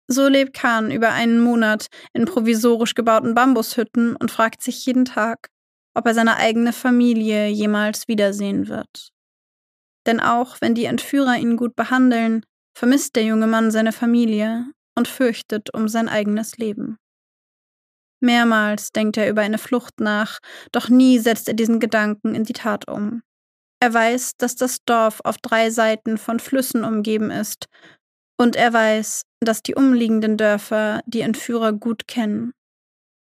[0.08, 5.48] So lebt Khan über einen Monat in provisorisch gebauten Bambushütten und fragt sich jeden Tag,
[5.94, 9.10] ob er seine eigene Familie jemals wiedersehen wird.
[10.06, 12.44] Denn auch wenn die Entführer ihn gut behandeln,
[12.78, 14.66] vermisst der junge Mann seine Familie
[14.96, 16.98] und fürchtet um sein eigenes Leben.
[18.20, 20.38] Mehrmals denkt er über eine Flucht nach,
[20.72, 23.22] doch nie setzt er diesen Gedanken in die Tat um.
[23.80, 27.66] Er weiß, dass das Dorf auf drei Seiten von Flüssen umgeben ist,
[28.38, 32.52] und er weiß, dass die umliegenden Dörfer die Entführer gut kennen.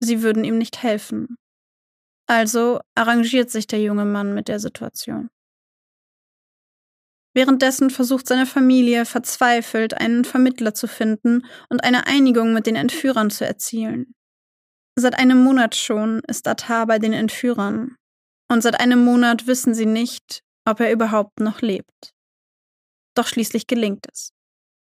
[0.01, 1.37] Sie würden ihm nicht helfen.
[2.29, 5.29] Also arrangiert sich der junge Mann mit der Situation.
[7.35, 13.31] Währenddessen versucht seine Familie verzweifelt, einen Vermittler zu finden und eine Einigung mit den Entführern
[13.31, 14.15] zu erzielen.
[14.99, 17.97] Seit einem Monat schon ist Atar bei den Entführern.
[18.51, 22.13] Und seit einem Monat wissen sie nicht, ob er überhaupt noch lebt.
[23.15, 24.33] Doch schließlich gelingt es.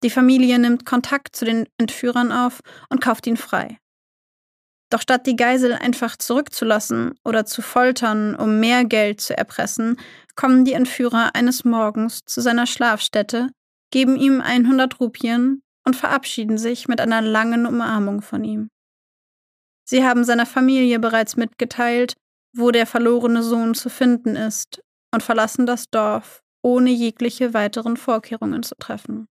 [0.02, 3.78] Die Familie nimmt Kontakt zu den Entführern auf und kauft ihn frei.
[4.90, 9.98] Doch statt die Geisel einfach zurückzulassen oder zu foltern, um mehr Geld zu erpressen,
[10.36, 13.50] kommen die Entführer eines Morgens zu seiner Schlafstätte,
[13.90, 18.68] geben ihm 100 Rupien und verabschieden sich mit einer langen Umarmung von ihm.
[19.88, 22.14] Sie haben seiner Familie bereits mitgeteilt,
[22.52, 24.82] wo der verlorene Sohn zu finden ist,
[25.14, 29.28] und verlassen das Dorf, ohne jegliche weiteren Vorkehrungen zu treffen.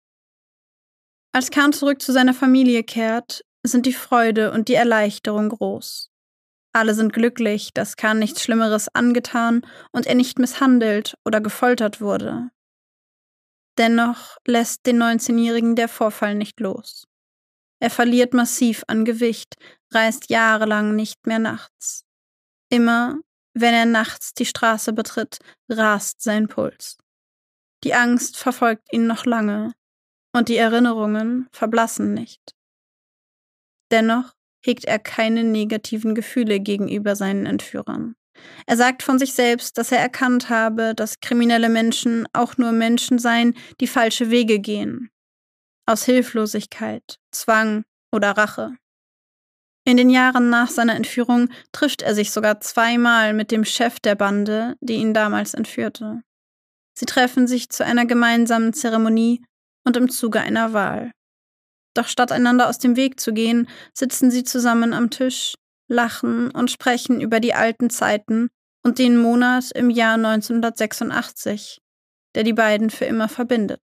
[1.36, 6.10] Als Khan zurück zu seiner Familie kehrt, sind die Freude und die Erleichterung groß.
[6.72, 12.52] Alle sind glücklich, dass Khan nichts Schlimmeres angetan und er nicht misshandelt oder gefoltert wurde.
[13.78, 17.06] Dennoch lässt den 19-Jährigen der Vorfall nicht los.
[17.82, 19.56] Er verliert massiv an Gewicht,
[19.92, 22.06] reist jahrelang nicht mehr nachts.
[22.70, 23.20] Immer,
[23.54, 26.98] wenn er nachts die Straße betritt, rast sein Puls.
[27.84, 29.74] Die Angst verfolgt ihn noch lange,
[30.36, 32.56] und die Erinnerungen verblassen nicht.
[33.90, 38.16] Dennoch hegt er keine negativen Gefühle gegenüber seinen Entführern.
[38.68, 43.18] Er sagt von sich selbst, dass er erkannt habe, dass kriminelle Menschen auch nur Menschen
[43.18, 45.10] seien, die falsche Wege gehen.
[45.86, 48.76] Aus Hilflosigkeit, Zwang oder Rache.
[49.88, 54.16] In den Jahren nach seiner Entführung trifft er sich sogar zweimal mit dem Chef der
[54.16, 56.24] Bande, die ihn damals entführte.
[56.98, 59.46] Sie treffen sich zu einer gemeinsamen Zeremonie
[59.86, 61.12] und im Zuge einer Wahl.
[61.96, 65.56] Doch statt einander aus dem Weg zu gehen, sitzen sie zusammen am Tisch,
[65.88, 68.50] lachen und sprechen über die alten Zeiten
[68.84, 71.80] und den Monat im Jahr 1986,
[72.36, 73.80] der die beiden für immer verbindet.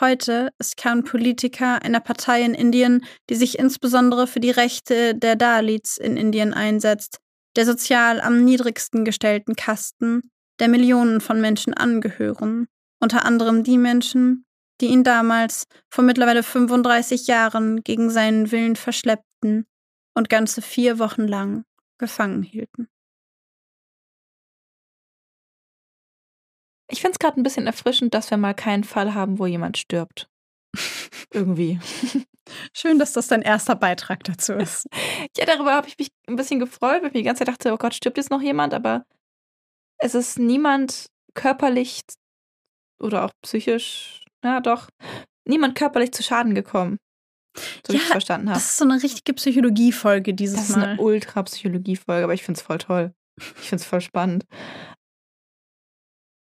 [0.00, 5.34] Heute ist Khan Politiker einer Partei in Indien, die sich insbesondere für die Rechte der
[5.34, 7.18] Dalits in Indien einsetzt,
[7.56, 12.68] der sozial am niedrigsten gestellten Kasten, der Millionen von Menschen angehören,
[13.00, 14.44] unter anderem die Menschen,
[14.80, 19.66] die ihn damals vor mittlerweile 35 Jahren gegen seinen Willen verschleppten
[20.14, 21.64] und ganze vier Wochen lang
[21.98, 22.88] gefangen hielten.
[26.90, 29.76] Ich finde es gerade ein bisschen erfrischend, dass wir mal keinen Fall haben, wo jemand
[29.76, 30.28] stirbt.
[31.32, 31.78] Irgendwie.
[32.72, 34.86] Schön, dass das dein erster Beitrag dazu ist.
[35.36, 37.76] ja, darüber habe ich mich ein bisschen gefreut, weil ich die ganze Zeit dachte, oh
[37.76, 39.04] Gott, stirbt jetzt noch jemand, aber
[39.98, 42.02] es ist niemand körperlich
[43.00, 44.88] oder auch psychisch ja doch,
[45.46, 46.98] niemand körperlich zu Schaden gekommen.
[47.86, 48.58] So wie ich verstanden habe.
[48.58, 50.62] Das ist so eine richtige Psychologiefolge dieses Mal.
[50.62, 50.88] Das ist Mal.
[50.90, 53.12] eine Ultra-Psychologiefolge, aber ich finde es voll toll.
[53.36, 54.44] Ich finde es voll spannend.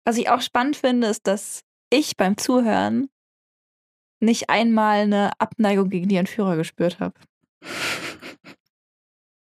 [0.04, 3.08] Was ich auch spannend finde, ist, dass ich beim Zuhören
[4.20, 7.14] nicht einmal eine Abneigung gegen die Entführer gespürt habe.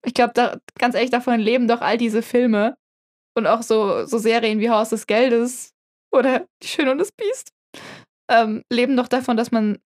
[0.06, 2.78] Ich glaube, ganz ehrlich, davon leben doch all diese Filme
[3.36, 5.74] und auch so, so Serien wie Haus des Geldes
[6.12, 7.52] oder Die Schöne und das Biest
[8.30, 9.80] ähm, leben doch davon, dass man,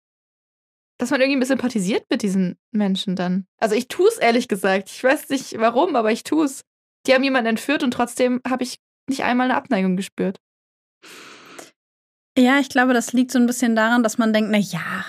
[1.00, 3.46] dass man irgendwie ein bisschen sympathisiert mit diesen Menschen dann.
[3.60, 4.90] Also ich tue es ehrlich gesagt.
[4.90, 6.62] Ich weiß nicht warum, aber ich tue es.
[7.08, 10.40] Die haben jemanden entführt und trotzdem habe ich nicht einmal eine Abneigung gespürt.
[12.38, 15.06] Ja, ich glaube, das liegt so ein bisschen daran, dass man denkt, na ja,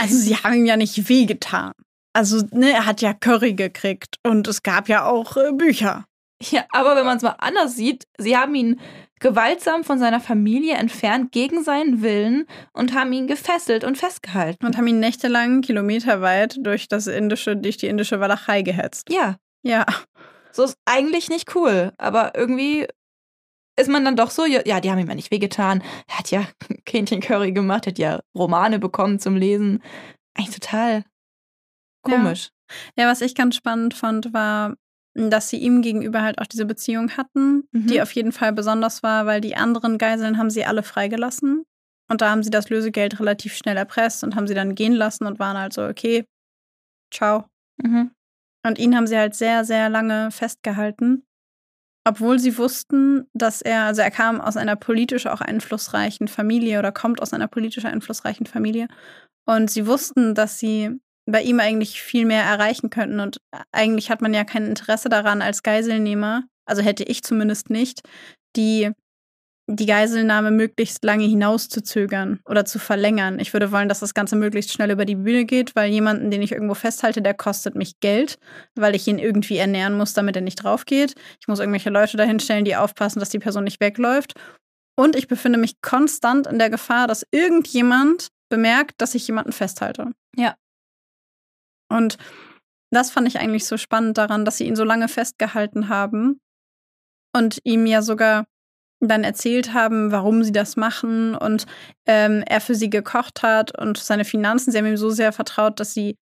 [0.00, 1.72] also sie haben ihm ja nicht wehgetan.
[2.14, 6.04] Also, ne, er hat ja Curry gekriegt und es gab ja auch äh, Bücher.
[6.50, 8.80] Ja, aber wenn man es mal anders sieht, sie haben ihn
[9.22, 14.66] gewaltsam von seiner Familie entfernt gegen seinen Willen und haben ihn gefesselt und festgehalten.
[14.66, 19.08] Und haben ihn nächtelang kilometerweit durch das indische, durch die indische Walachei gehetzt.
[19.10, 19.36] Ja.
[19.62, 19.86] Ja.
[20.50, 22.86] So ist eigentlich nicht cool, aber irgendwie
[23.78, 25.82] ist man dann doch so, ja, die haben ihm ja nicht wehgetan.
[26.08, 26.44] Er hat ja
[26.84, 29.82] Kähnchen Curry gemacht, hat ja Romane bekommen zum Lesen.
[30.34, 31.04] Eigentlich total
[32.02, 32.50] komisch.
[32.96, 33.04] Ja.
[33.04, 34.74] ja, was ich ganz spannend fand, war,
[35.14, 37.86] dass sie ihm gegenüber halt auch diese Beziehung hatten, mhm.
[37.86, 41.64] die auf jeden Fall besonders war, weil die anderen Geiseln haben sie alle freigelassen.
[42.08, 45.26] Und da haben sie das Lösegeld relativ schnell erpresst und haben sie dann gehen lassen
[45.26, 46.24] und waren halt so, okay,
[47.12, 47.46] ciao.
[47.82, 48.10] Mhm.
[48.66, 51.24] Und ihn haben sie halt sehr, sehr lange festgehalten.
[52.04, 56.90] Obwohl sie wussten, dass er, also er kam aus einer politisch auch einflussreichen Familie oder
[56.90, 58.88] kommt aus einer politisch einflussreichen Familie.
[59.46, 63.20] Und sie wussten, dass sie bei ihm eigentlich viel mehr erreichen könnten.
[63.20, 68.02] Und eigentlich hat man ja kein Interesse daran als Geiselnehmer, also hätte ich zumindest nicht,
[68.56, 68.90] die,
[69.68, 73.38] die Geiselnahme möglichst lange hinauszuzögern oder zu verlängern.
[73.38, 76.42] Ich würde wollen, dass das Ganze möglichst schnell über die Bühne geht, weil jemanden, den
[76.42, 78.38] ich irgendwo festhalte, der kostet mich Geld,
[78.74, 81.14] weil ich ihn irgendwie ernähren muss, damit er nicht drauf geht.
[81.40, 84.34] Ich muss irgendwelche Leute dahinstellen, die aufpassen, dass die Person nicht wegläuft.
[84.96, 90.12] Und ich befinde mich konstant in der Gefahr, dass irgendjemand bemerkt, dass ich jemanden festhalte.
[90.36, 90.54] Ja.
[91.92, 92.18] Und
[92.90, 96.40] das fand ich eigentlich so spannend daran, dass sie ihn so lange festgehalten haben
[97.34, 98.44] und ihm ja sogar
[99.00, 101.66] dann erzählt haben, warum sie das machen und
[102.06, 104.70] ähm, er für sie gekocht hat und seine Finanzen.
[104.70, 106.16] Sie haben ihm so sehr vertraut, dass sie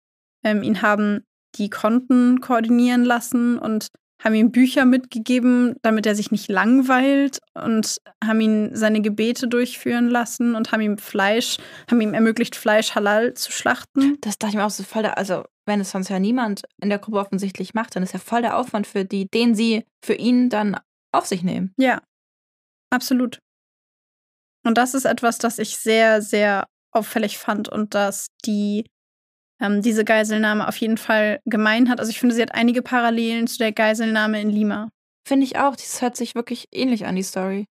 [0.44, 1.24] ähm, ihn haben
[1.56, 3.88] die Konten koordinieren lassen und
[4.22, 10.08] haben ihm Bücher mitgegeben, damit er sich nicht langweilt und haben ihn seine Gebete durchführen
[10.08, 11.56] lassen und haben ihm Fleisch,
[11.90, 14.18] haben ihm ermöglicht, Fleisch halal zu schlachten.
[14.20, 16.90] Das dachte ich mir auch so voll, der, also wenn es sonst ja niemand in
[16.90, 20.14] der Gruppe offensichtlich macht, dann ist ja voll der Aufwand für die, den sie für
[20.14, 20.76] ihn dann
[21.12, 21.72] auf sich nehmen.
[21.78, 22.02] Ja,
[22.90, 23.38] absolut.
[24.64, 28.84] Und das ist etwas, das ich sehr, sehr auffällig fand und dass die
[29.60, 32.00] ähm, diese Geiselnahme auf jeden Fall gemein hat.
[32.00, 34.90] Also ich finde, sie hat einige Parallelen zu der Geiselnahme in Lima.
[35.26, 35.76] Finde ich auch.
[35.76, 37.66] Das hört sich wirklich ähnlich an, die Story.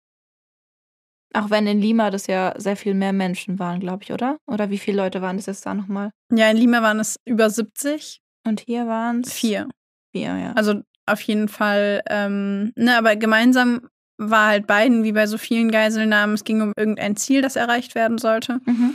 [1.35, 4.39] Auch wenn in Lima das ja sehr viel mehr Menschen waren, glaube ich, oder?
[4.47, 6.11] Oder wie viele Leute waren das jetzt da nochmal?
[6.33, 8.21] Ja, in Lima waren es über 70.
[8.47, 9.33] Und hier waren es?
[9.33, 9.69] Vier.
[10.13, 10.53] Vier, ja.
[10.53, 15.71] Also auf jeden Fall, ähm, ne, aber gemeinsam war halt beiden, wie bei so vielen
[15.71, 18.61] Geiselnahmen, es ging um irgendein Ziel, das erreicht werden sollte.
[18.65, 18.95] Mhm.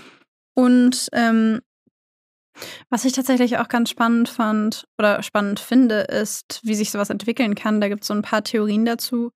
[0.55, 1.61] Und ähm,
[2.89, 7.55] was ich tatsächlich auch ganz spannend fand oder spannend finde, ist, wie sich sowas entwickeln
[7.55, 7.81] kann.
[7.81, 9.31] Da gibt es so ein paar Theorien dazu,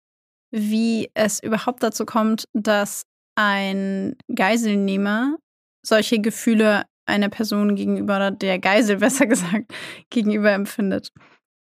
[0.52, 3.04] wie es überhaupt dazu kommt, dass
[3.36, 5.38] ein Geiselnehmer
[5.86, 9.74] solche Gefühle einer Person gegenüber oder der Geisel besser gesagt
[10.10, 11.12] gegenüber empfindet.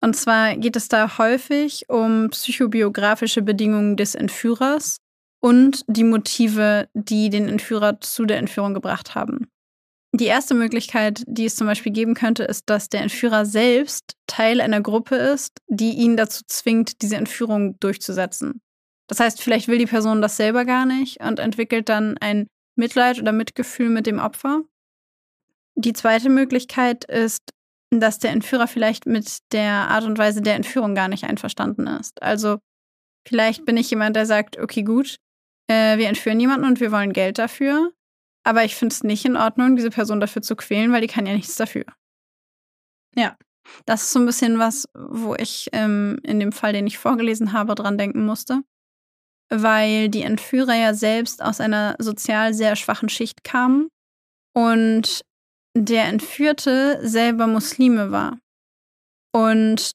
[0.02, 4.98] Und zwar geht es da häufig um psychobiografische Bedingungen des Entführers
[5.42, 9.48] und die Motive, die den Entführer zu der Entführung gebracht haben.
[10.16, 14.62] Die erste Möglichkeit, die es zum Beispiel geben könnte, ist, dass der Entführer selbst Teil
[14.62, 18.62] einer Gruppe ist, die ihn dazu zwingt, diese Entführung durchzusetzen.
[19.08, 23.20] Das heißt, vielleicht will die Person das selber gar nicht und entwickelt dann ein Mitleid
[23.20, 24.62] oder Mitgefühl mit dem Opfer.
[25.76, 27.42] Die zweite Möglichkeit ist,
[27.90, 32.22] dass der Entführer vielleicht mit der Art und Weise der Entführung gar nicht einverstanden ist.
[32.22, 32.60] Also
[33.28, 35.18] vielleicht bin ich jemand, der sagt, okay, gut,
[35.68, 37.92] äh, wir entführen jemanden und wir wollen Geld dafür.
[38.44, 41.26] Aber ich finde es nicht in Ordnung, diese Person dafür zu quälen, weil die kann
[41.26, 41.86] ja nichts dafür.
[43.16, 43.38] Ja,
[43.86, 47.54] das ist so ein bisschen was, wo ich ähm, in dem Fall, den ich vorgelesen
[47.54, 48.62] habe, dran denken musste.
[49.50, 53.90] Weil die Entführer ja selbst aus einer sozial sehr schwachen Schicht kamen
[54.54, 55.22] und
[55.76, 58.38] der Entführte selber Muslime war.
[59.32, 59.92] Und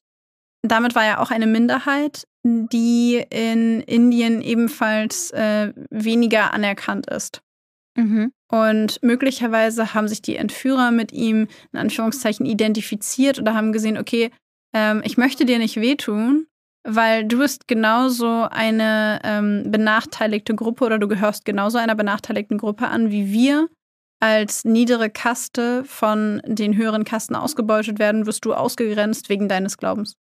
[0.61, 7.41] damit war er auch eine Minderheit, die in Indien ebenfalls äh, weniger anerkannt ist.
[7.99, 8.31] Mhm.
[8.49, 14.31] Und möglicherweise haben sich die Entführer mit ihm in Anführungszeichen identifiziert oder haben gesehen, okay,
[14.73, 16.47] ähm, ich möchte dir nicht wehtun,
[16.87, 22.87] weil du bist genauso eine ähm, benachteiligte Gruppe oder du gehörst genauso einer benachteiligten Gruppe
[22.87, 23.67] an wie wir.
[24.21, 30.15] Als niedere Kaste von den höheren Kasten ausgebeutet werden, wirst du ausgegrenzt wegen deines Glaubens.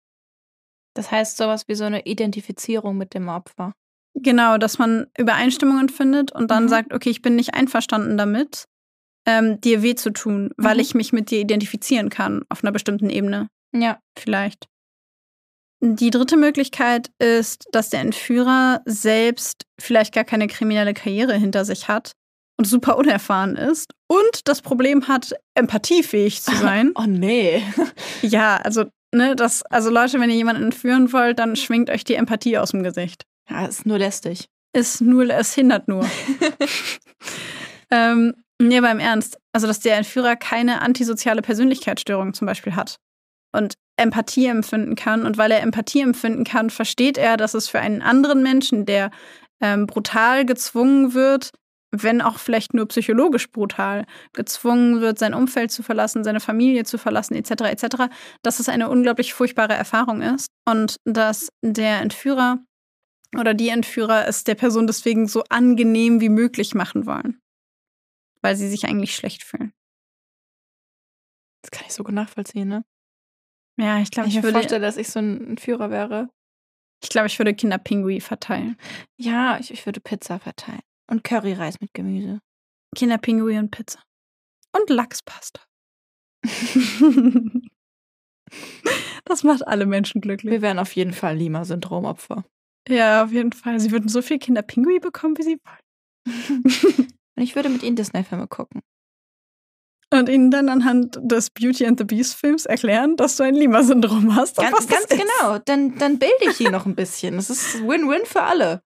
[0.95, 3.73] Das heißt sowas wie so eine Identifizierung mit dem Opfer.
[4.15, 6.69] Genau, dass man Übereinstimmungen findet und dann Mhm.
[6.69, 8.65] sagt, okay, ich bin nicht einverstanden damit,
[9.27, 10.79] ähm, dir weh zu tun, weil Mhm.
[10.81, 13.47] ich mich mit dir identifizieren kann auf einer bestimmten Ebene.
[13.73, 13.99] Ja.
[14.17, 14.67] Vielleicht.
[15.81, 21.87] Die dritte Möglichkeit ist, dass der Entführer selbst vielleicht gar keine kriminelle Karriere hinter sich
[21.89, 22.13] hat
[22.57, 26.93] und super unerfahren ist und das Problem hat, empathiefähig zu sein.
[26.95, 27.61] Oh nee.
[28.21, 32.15] ja, also, ne, das, also Leute, wenn ihr jemanden entführen wollt, dann schwingt euch die
[32.15, 33.23] Empathie aus dem Gesicht.
[33.49, 34.47] Ja, ist nur lästig.
[34.73, 36.07] ist nur, es hindert nur.
[37.91, 39.37] ähm, nee, aber im Ernst.
[39.53, 42.97] Also, dass der Entführer keine antisoziale Persönlichkeitsstörung zum Beispiel hat
[43.53, 45.25] und Empathie empfinden kann.
[45.25, 49.11] Und weil er Empathie empfinden kann, versteht er, dass es für einen anderen Menschen, der
[49.61, 51.51] ähm, brutal gezwungen wird,
[51.91, 56.97] wenn auch vielleicht nur psychologisch brutal, gezwungen wird, sein Umfeld zu verlassen, seine Familie zu
[56.97, 57.85] verlassen, etc., etc.,
[58.43, 62.59] dass es eine unglaublich furchtbare Erfahrung ist und dass der Entführer
[63.39, 67.41] oder die Entführer es der Person deswegen so angenehm wie möglich machen wollen.
[68.41, 69.73] Weil sie sich eigentlich schlecht fühlen.
[71.61, 72.85] Das kann ich so gut nachvollziehen, ne?
[73.77, 76.29] Ja, ich glaube, ich ich, mir würde, vorstelle, dass ich so ein Führer wäre.
[77.03, 78.77] ich, glaube, ich würde Kinderpingui verteilen.
[79.17, 80.81] Ja, ich, ich würde Pizza verteilen.
[81.07, 82.39] Und Curryreis mit Gemüse.
[82.95, 84.01] Kinderpingui und Pizza.
[84.71, 85.61] Und Lachspasta.
[89.25, 90.51] das macht alle Menschen glücklich.
[90.51, 92.45] Wir wären auf jeden Fall Lima-Syndrom-Opfer.
[92.87, 93.79] Ja, auf jeden Fall.
[93.79, 96.63] Sie würden so viel Kinderpingui bekommen, wie sie wollen.
[97.35, 98.81] Und ich würde mit ihnen Disney-Filme gucken.
[100.13, 104.35] Und ihnen dann anhand des Beauty and the Beast Films erklären, dass du ein Lima-Syndrom
[104.35, 104.57] hast.
[104.57, 105.57] Ganz, ganz genau.
[105.65, 107.35] Dann, dann bilde ich ihn noch ein bisschen.
[107.35, 108.81] Das ist Win-Win für alle.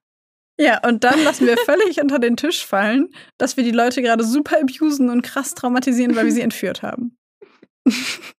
[0.59, 4.23] Ja, und dann lassen wir völlig unter den Tisch fallen, dass wir die Leute gerade
[4.23, 7.17] super abusen und krass traumatisieren, weil wir sie entführt haben.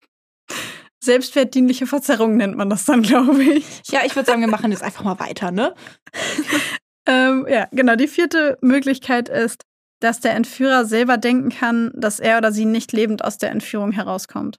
[1.01, 3.65] Selbstwertdienliche Verzerrung nennt man das dann, glaube ich.
[3.89, 5.73] Ja, ich würde sagen, wir machen jetzt einfach mal weiter, ne?
[7.07, 7.95] Ähm, ja, genau.
[7.95, 9.63] Die vierte Möglichkeit ist,
[9.99, 13.91] dass der Entführer selber denken kann, dass er oder sie nicht lebend aus der Entführung
[13.91, 14.57] herauskommt.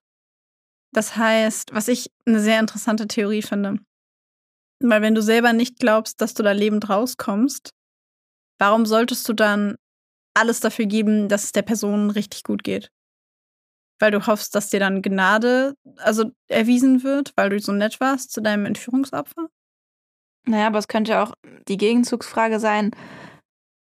[0.93, 3.77] Das heißt, was ich eine sehr interessante Theorie finde,
[4.83, 7.71] weil wenn du selber nicht glaubst, dass du da lebend rauskommst,
[8.59, 9.77] warum solltest du dann
[10.35, 12.91] alles dafür geben, dass es der Person richtig gut geht?
[14.01, 18.33] Weil du hoffst, dass dir dann Gnade also erwiesen wird, weil du so nett warst
[18.33, 19.49] zu deinem Entführungsopfer?
[20.47, 21.35] Naja, aber es könnte auch
[21.69, 22.91] die Gegenzugsfrage sein,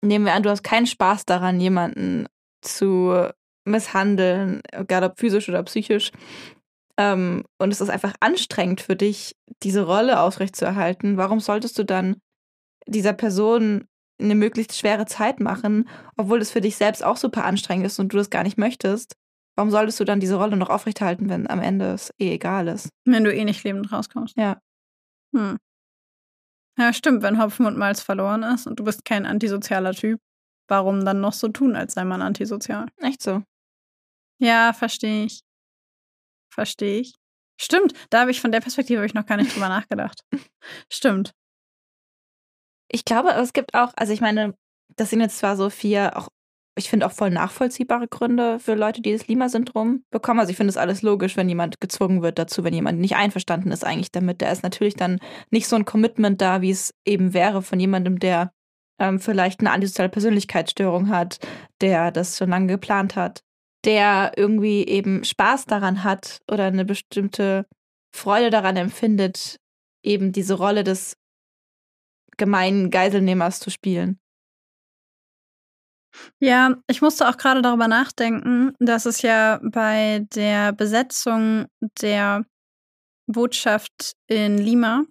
[0.04, 2.28] nehmen wir an, du hast keinen Spaß daran, jemanden
[2.62, 3.30] zu
[3.66, 6.12] misshandeln, egal ob physisch oder psychisch.
[6.98, 11.18] Ähm, und es ist einfach anstrengend für dich, diese Rolle aufrechtzuerhalten.
[11.18, 12.18] Warum solltest du dann
[12.88, 13.88] dieser Person
[14.20, 18.14] eine möglichst schwere Zeit machen, obwohl es für dich selbst auch super anstrengend ist und
[18.14, 19.16] du das gar nicht möchtest?
[19.58, 22.90] Warum solltest du dann diese Rolle noch aufrechterhalten, wenn am Ende es eh egal ist?
[23.06, 24.38] Wenn du eh nicht lebend rauskommst.
[24.38, 24.62] Ja.
[25.36, 25.58] Hm.
[26.78, 30.20] Ja, stimmt, wenn Hopfen und Malz verloren ist und du bist kein antisozialer Typ,
[30.68, 32.86] warum dann noch so tun, als sei man antisozial?
[32.98, 33.42] Echt so.
[34.40, 35.42] Ja, verstehe ich.
[36.54, 37.16] Verstehe ich.
[37.60, 40.22] Stimmt, da habe ich von der Perspektive ich noch gar nicht drüber nachgedacht.
[40.92, 41.34] Stimmt.
[42.90, 44.54] Ich glaube, es gibt auch, also ich meine,
[44.96, 46.30] das sind jetzt zwar so vier auch
[46.78, 50.40] ich finde auch voll nachvollziehbare Gründe für Leute, die das Lima-Syndrom bekommen.
[50.40, 53.72] Also ich finde es alles logisch, wenn jemand gezwungen wird dazu, wenn jemand nicht einverstanden
[53.72, 54.42] ist eigentlich damit.
[54.42, 55.20] Da ist natürlich dann
[55.50, 58.52] nicht so ein Commitment da, wie es eben wäre von jemandem, der
[59.00, 61.40] ähm, vielleicht eine antisoziale Persönlichkeitsstörung hat,
[61.82, 63.44] der das schon lange geplant hat,
[63.86, 67.66] der irgendwie eben Spaß daran hat oder eine bestimmte
[68.16, 69.58] Freude daran empfindet,
[70.04, 71.18] eben diese Rolle des
[72.38, 74.20] gemeinen Geiselnehmers zu spielen.
[76.40, 81.66] Ja, ich musste auch gerade darüber nachdenken, dass es ja bei der Besetzung
[82.02, 82.46] der
[83.28, 85.04] Botschaft in Lima,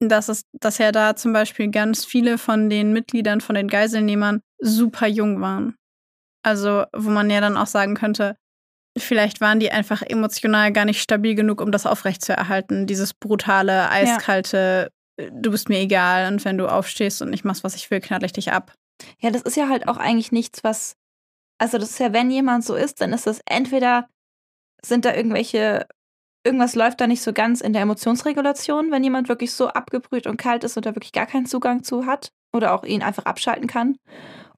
[0.00, 4.40] dass es, dass ja da zum Beispiel ganz viele von den Mitgliedern von den Geiselnehmern
[4.58, 5.76] super jung waren.
[6.44, 8.36] Also, wo man ja dann auch sagen könnte,
[8.98, 12.86] vielleicht waren die einfach emotional gar nicht stabil genug, um das aufrechtzuerhalten.
[12.86, 15.30] Dieses brutale, eiskalte, ja.
[15.30, 18.24] du bist mir egal und wenn du aufstehst und ich machst, was ich will, knall
[18.24, 18.74] ich dich ab.
[19.18, 20.96] Ja, das ist ja halt auch eigentlich nichts, was.
[21.58, 24.08] Also, das ist ja, wenn jemand so ist, dann ist das entweder
[24.84, 25.86] sind da irgendwelche.
[26.44, 30.38] Irgendwas läuft da nicht so ganz in der Emotionsregulation, wenn jemand wirklich so abgebrüht und
[30.38, 33.68] kalt ist und da wirklich gar keinen Zugang zu hat oder auch ihn einfach abschalten
[33.68, 33.96] kann.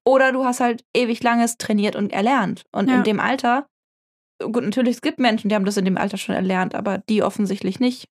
[0.02, 2.64] Oder du hast halt ewig langes trainiert und erlernt.
[2.72, 2.96] Und ja.
[2.96, 3.66] in dem Alter,
[4.38, 7.22] gut, natürlich, es gibt Menschen, die haben das in dem Alter schon erlernt, aber die
[7.22, 8.08] offensichtlich nicht.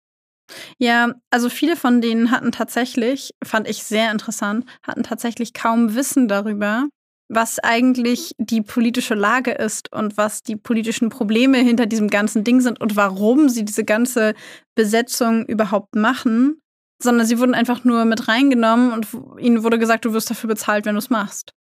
[0.78, 6.28] Ja, also viele von denen hatten tatsächlich, fand ich sehr interessant, hatten tatsächlich kaum Wissen
[6.28, 6.88] darüber,
[7.30, 12.62] was eigentlich die politische Lage ist und was die politischen Probleme hinter diesem ganzen Ding
[12.62, 14.34] sind und warum sie diese ganze
[14.76, 16.62] Besetzung überhaupt machen,
[17.02, 19.08] sondern sie wurden einfach nur mit reingenommen und
[19.40, 21.52] ihnen wurde gesagt, du wirst dafür bezahlt, wenn du es machst.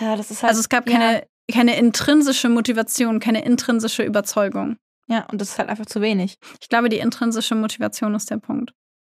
[0.00, 0.50] Ja, das ist halt.
[0.50, 1.22] Also es gab keine, ja.
[1.52, 4.76] keine intrinsische Motivation, keine intrinsische Überzeugung.
[5.12, 6.38] Ja, und das ist halt einfach zu wenig.
[6.58, 8.72] Ich glaube, die intrinsische Motivation ist der Punkt.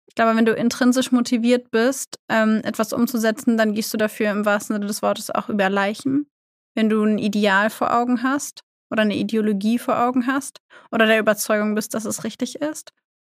[0.07, 4.43] Ich glaube, wenn du intrinsisch motiviert bist, ähm, etwas umzusetzen, dann gehst du dafür im
[4.43, 6.25] wahrsten Sinne des Wortes auch über Leichen.
[6.73, 11.19] Wenn du ein Ideal vor Augen hast oder eine Ideologie vor Augen hast oder der
[11.19, 12.89] Überzeugung bist, dass es richtig ist.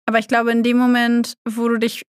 [0.06, 2.02] Aber ich glaube, in dem Moment, wo du dich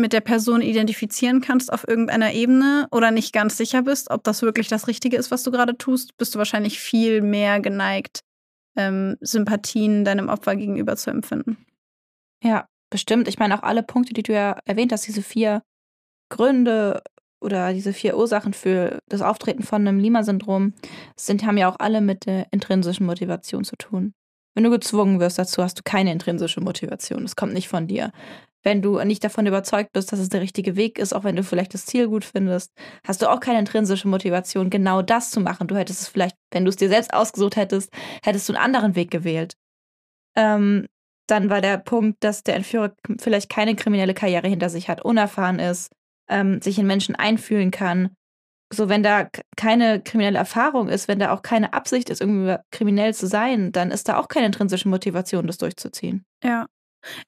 [0.00, 4.42] mit der Person identifizieren kannst auf irgendeiner Ebene oder nicht ganz sicher bist, ob das
[4.42, 8.24] wirklich das Richtige ist, was du gerade tust, bist du wahrscheinlich viel mehr geneigt,
[8.76, 11.56] ähm, Sympathien deinem Opfer gegenüber zu empfinden.
[12.42, 13.28] Ja, bestimmt.
[13.28, 15.62] Ich meine auch alle Punkte, die du ja erwähnt hast, diese vier
[16.30, 17.02] Gründe
[17.40, 20.74] oder diese vier Ursachen für das Auftreten von einem Lima-Syndrom
[21.16, 24.14] sind, haben ja auch alle mit der intrinsischen Motivation zu tun.
[24.54, 27.22] Wenn du gezwungen wirst dazu, hast du keine intrinsische Motivation.
[27.22, 28.12] Das kommt nicht von dir.
[28.62, 31.42] Wenn du nicht davon überzeugt bist, dass es der richtige Weg ist, auch wenn du
[31.42, 32.72] vielleicht das Ziel gut findest,
[33.04, 35.66] hast du auch keine intrinsische Motivation, genau das zu machen.
[35.66, 37.92] Du hättest es vielleicht, wenn du es dir selbst ausgesucht hättest,
[38.22, 39.54] hättest du einen anderen Weg gewählt.
[40.36, 40.86] Ähm,
[41.26, 45.58] dann war der Punkt, dass der Entführer vielleicht keine kriminelle Karriere hinter sich hat, unerfahren
[45.58, 45.92] ist,
[46.28, 48.10] ähm, sich in Menschen einfühlen kann.
[48.72, 53.12] So, wenn da keine kriminelle Erfahrung ist, wenn da auch keine Absicht ist, irgendwie kriminell
[53.12, 56.24] zu sein, dann ist da auch keine intrinsische Motivation, das durchzuziehen.
[56.42, 56.66] Ja.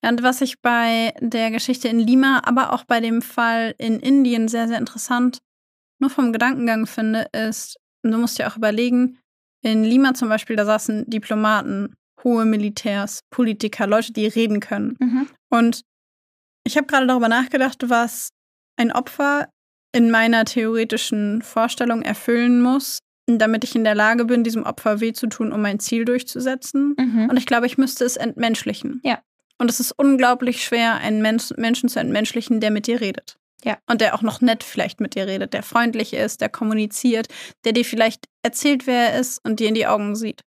[0.02, 4.00] Ja, und was ich bei der Geschichte in Lima, aber auch bei dem Fall in
[4.00, 5.38] Indien sehr, sehr interessant,
[6.00, 9.18] nur vom Gedankengang finde, ist, du musst dir auch überlegen,
[9.62, 14.96] in Lima zum Beispiel, da saßen Diplomaten, hohe Militärs, Politiker, Leute, die reden können.
[15.00, 15.28] Mhm.
[15.50, 15.82] Und
[16.66, 18.30] ich habe gerade darüber nachgedacht, was
[18.76, 19.48] ein Opfer
[19.92, 25.12] in meiner theoretischen Vorstellung erfüllen muss, damit ich in der Lage bin, diesem Opfer weh
[25.12, 26.94] zu tun, um mein Ziel durchzusetzen.
[26.98, 27.28] Mhm.
[27.30, 29.00] Und ich glaube, ich müsste es entmenschlichen.
[29.04, 29.20] Ja.
[29.58, 33.36] Und es ist unglaublich schwer, einen Mensch, Menschen zu entmenschlichen, der mit dir redet.
[33.64, 33.78] Ja.
[33.88, 37.28] Und der auch noch nett vielleicht mit dir redet, der freundlich ist, der kommuniziert,
[37.64, 40.42] der dir vielleicht erzählt, wer er ist und dir in die Augen sieht.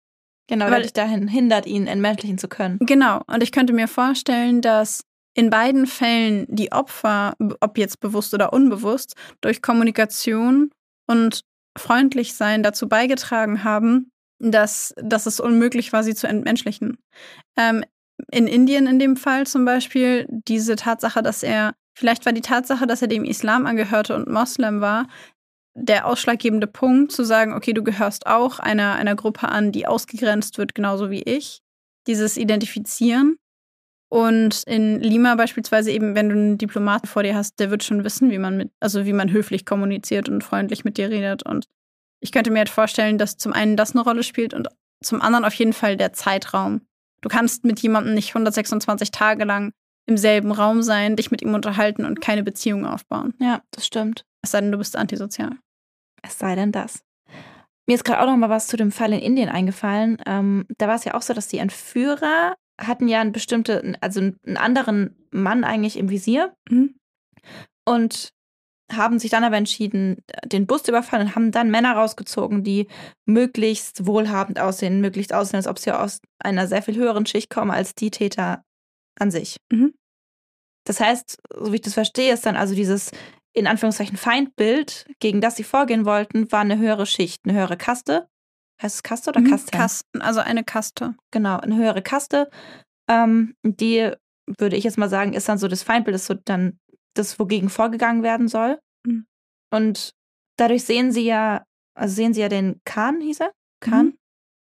[0.47, 2.79] Genau, weil dich dahin hindert, ihn entmenschlichen zu können.
[2.81, 3.21] Genau.
[3.27, 5.01] Und ich könnte mir vorstellen, dass
[5.35, 10.71] in beiden Fällen die Opfer, ob jetzt bewusst oder unbewusst, durch Kommunikation
[11.07, 11.41] und
[11.77, 16.97] freundlich sein dazu beigetragen haben, dass, dass es unmöglich war, sie zu entmenschlichen.
[17.57, 17.83] Ähm,
[18.31, 22.87] in Indien in dem Fall zum Beispiel diese Tatsache, dass er, vielleicht war die Tatsache,
[22.87, 25.07] dass er dem Islam angehörte und Moslem war,
[25.75, 30.57] der ausschlaggebende Punkt, zu sagen, okay, du gehörst auch einer, einer Gruppe an, die ausgegrenzt
[30.57, 31.61] wird, genauso wie ich.
[32.05, 33.37] Dieses Identifizieren.
[34.09, 38.03] Und in Lima beispielsweise eben, wenn du einen Diplomaten vor dir hast, der wird schon
[38.03, 41.43] wissen, wie man mit, also wie man höflich kommuniziert und freundlich mit dir redet.
[41.43, 41.65] Und
[42.19, 44.67] ich könnte mir halt vorstellen, dass zum einen das eine Rolle spielt und
[45.01, 46.81] zum anderen auf jeden Fall der Zeitraum.
[47.23, 49.71] Du kannst mit jemandem nicht 126 Tage lang
[50.05, 53.33] im selben Raum sein, dich mit ihm unterhalten und keine Beziehung aufbauen.
[53.39, 54.25] Ja, das stimmt.
[54.41, 55.57] Es sei denn, du bist antisozial.
[56.21, 57.03] Es sei denn das.
[57.87, 60.17] Mir ist gerade auch noch mal was zu dem Fall in Indien eingefallen.
[60.25, 64.19] Ähm, da war es ja auch so, dass die Entführer hatten ja einen bestimmten, also
[64.19, 66.95] einen anderen Mann eigentlich im Visier mhm.
[67.85, 68.33] und
[68.91, 72.87] haben sich dann aber entschieden, den Bus zu überfallen und haben dann Männer rausgezogen, die
[73.25, 77.71] möglichst wohlhabend aussehen, möglichst aussehen, als ob sie aus einer sehr viel höheren Schicht kommen
[77.71, 78.63] als die Täter
[79.19, 79.57] an sich.
[79.71, 79.93] Mhm.
[80.85, 83.11] Das heißt, so wie ich das verstehe, ist dann also dieses
[83.53, 88.27] in Anführungszeichen Feindbild, gegen das sie vorgehen wollten, war eine höhere Schicht, eine höhere Kaste.
[88.81, 89.71] Heißt es Kaste oder mhm, Kaste?
[89.71, 91.15] Kasten, also eine Kaste.
[91.31, 92.49] Genau, eine höhere Kaste.
[93.07, 94.11] Ähm, die,
[94.47, 96.79] würde ich jetzt mal sagen, ist dann so das Feindbild, ist so dann
[97.13, 98.79] das, wogegen vorgegangen werden soll.
[99.05, 99.25] Mhm.
[99.71, 100.11] Und
[100.57, 103.53] dadurch sehen sie ja, also sehen sie ja den Khan, hieß er?
[103.81, 104.17] Khan, mhm.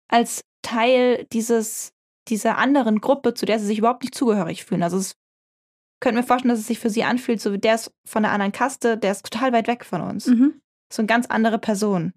[0.08, 1.92] als Teil dieses,
[2.28, 4.82] dieser anderen Gruppe, zu der sie sich überhaupt nicht zugehörig fühlen.
[4.82, 5.16] Also es
[6.00, 8.32] könnte mir vorstellen, dass es sich für sie anfühlt, so wie der ist von der
[8.32, 10.26] anderen Kaste, der ist total weit weg von uns.
[10.26, 10.60] Mhm.
[10.92, 12.14] So eine ganz andere Person.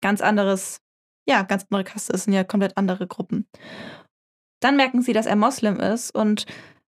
[0.00, 0.80] Ganz anderes,
[1.28, 3.46] ja, ganz andere Kaste, es sind ja komplett andere Gruppen.
[4.60, 6.46] Dann merken sie, dass er Moslem ist und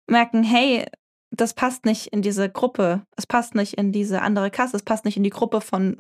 [0.08, 0.86] merken, hey,
[1.30, 5.04] das passt nicht in diese Gruppe, es passt nicht in diese andere Kaste, es passt
[5.04, 5.96] nicht in die Gruppe von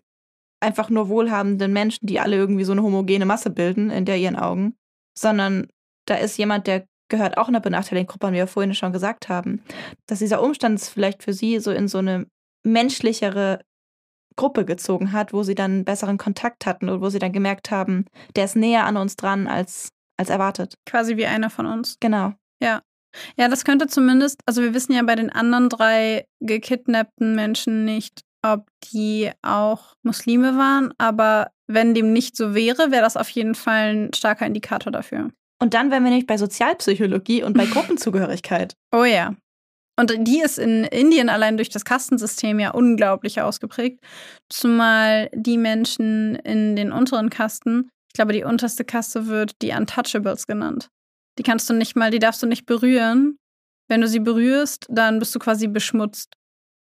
[0.60, 4.36] einfach nur wohlhabenden Menschen, die alle irgendwie so eine homogene Masse bilden in der ihren
[4.36, 4.76] Augen,
[5.16, 5.68] sondern
[6.06, 9.28] da ist jemand, der gehört auch einer benachteiligten Gruppe an, wie wir vorhin schon gesagt
[9.28, 9.62] haben,
[10.06, 12.26] dass dieser Umstand es vielleicht für sie so in so eine
[12.64, 13.60] menschlichere
[14.36, 17.70] Gruppe gezogen hat, wo sie dann einen besseren Kontakt hatten und wo sie dann gemerkt
[17.70, 18.06] haben,
[18.36, 20.74] der ist näher an uns dran als, als erwartet.
[20.86, 21.96] Quasi wie einer von uns.
[22.00, 22.32] Genau.
[22.62, 22.80] Ja.
[23.36, 28.22] Ja, das könnte zumindest, also wir wissen ja bei den anderen drei gekidnappten Menschen nicht,
[28.42, 33.54] ob die auch Muslime waren, aber wenn dem nicht so wäre, wäre das auf jeden
[33.54, 35.30] Fall ein starker Indikator dafür.
[35.62, 38.74] Und dann wären wir nämlich bei Sozialpsychologie und bei Gruppenzugehörigkeit.
[38.92, 39.34] Oh ja.
[39.98, 44.02] Und die ist in Indien allein durch das Kastensystem ja unglaublich ausgeprägt.
[44.48, 50.46] Zumal die Menschen in den unteren Kasten, ich glaube, die unterste Kaste wird die Untouchables
[50.46, 50.88] genannt.
[51.38, 53.36] Die kannst du nicht mal, die darfst du nicht berühren.
[53.88, 56.34] Wenn du sie berührst, dann bist du quasi beschmutzt.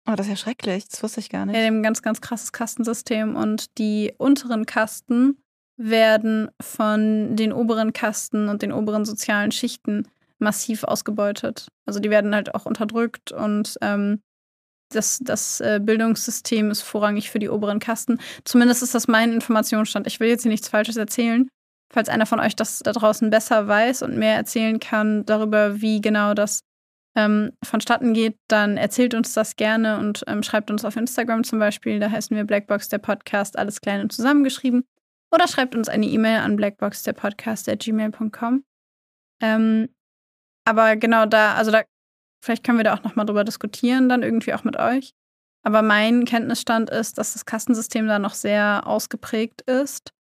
[0.09, 0.89] Oh, das ist ja schrecklich.
[0.89, 1.57] Das wusste ich gar nicht.
[1.57, 3.34] Ja, ein ganz, ganz krasses Kastensystem.
[3.34, 5.37] Und die unteren Kasten
[5.76, 10.09] werden von den oberen Kasten und den oberen sozialen Schichten
[10.39, 11.68] massiv ausgebeutet.
[11.87, 14.20] Also die werden halt auch unterdrückt und ähm,
[14.91, 18.18] das, das äh, Bildungssystem ist vorrangig für die oberen Kasten.
[18.45, 20.07] Zumindest ist das mein Informationsstand.
[20.07, 21.49] Ich will jetzt hier nichts Falsches erzählen.
[21.93, 26.01] Falls einer von euch das da draußen besser weiß und mehr erzählen kann darüber, wie
[26.01, 26.62] genau das
[27.16, 31.59] ähm, vonstatten geht, dann erzählt uns das gerne und ähm, schreibt uns auf Instagram zum
[31.59, 31.99] Beispiel.
[31.99, 34.84] Da heißen wir Blackbox der Podcast, alles klein und zusammengeschrieben.
[35.32, 38.64] Oder schreibt uns eine E-Mail an blackboxderpodcast.gmail.com.
[39.43, 39.89] Ähm,
[40.64, 41.82] aber genau da, also da,
[42.45, 45.12] vielleicht können wir da auch nochmal drüber diskutieren, dann irgendwie auch mit euch.
[45.62, 50.12] Aber mein Kenntnisstand ist, dass das Kastensystem da noch sehr ausgeprägt ist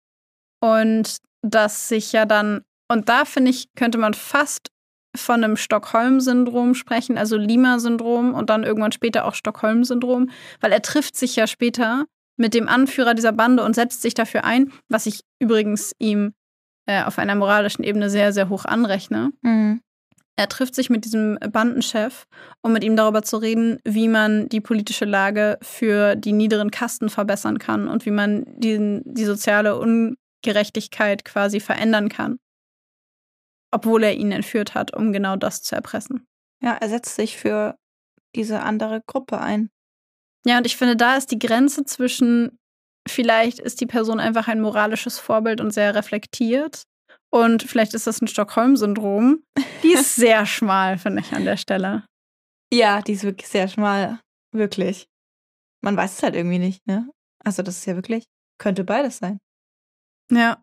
[0.60, 1.18] und
[1.50, 4.68] dass sich ja dann, und da finde ich, könnte man fast
[5.14, 10.30] von einem Stockholm-Syndrom sprechen, also Lima-Syndrom und dann irgendwann später auch Stockholm-Syndrom,
[10.60, 12.04] weil er trifft sich ja später
[12.36, 16.34] mit dem Anführer dieser Bande und setzt sich dafür ein, was ich übrigens ihm
[16.86, 19.30] äh, auf einer moralischen Ebene sehr, sehr hoch anrechne.
[19.42, 19.80] Mhm.
[20.38, 22.26] Er trifft sich mit diesem Bandenchef,
[22.60, 27.08] um mit ihm darüber zu reden, wie man die politische Lage für die niederen Kasten
[27.08, 29.78] verbessern kann und wie man die, die soziale
[30.44, 32.38] Ungerechtigkeit quasi verändern kann.
[33.72, 36.26] Obwohl er ihn entführt hat, um genau das zu erpressen.
[36.62, 37.76] Ja, er setzt sich für
[38.34, 39.70] diese andere Gruppe ein.
[40.46, 42.58] Ja, und ich finde, da ist die Grenze zwischen,
[43.08, 46.84] vielleicht ist die Person einfach ein moralisches Vorbild und sehr reflektiert.
[47.30, 49.42] Und vielleicht ist das ein Stockholm-Syndrom.
[49.82, 52.04] Die ist sehr schmal, finde ich, an der Stelle.
[52.72, 54.20] Ja, die ist wirklich sehr schmal.
[54.52, 55.06] Wirklich.
[55.82, 57.10] man weiß es halt irgendwie nicht, ne?
[57.44, 58.24] Also das ist ja wirklich,
[58.58, 59.38] könnte beides sein.
[60.30, 60.62] Ja.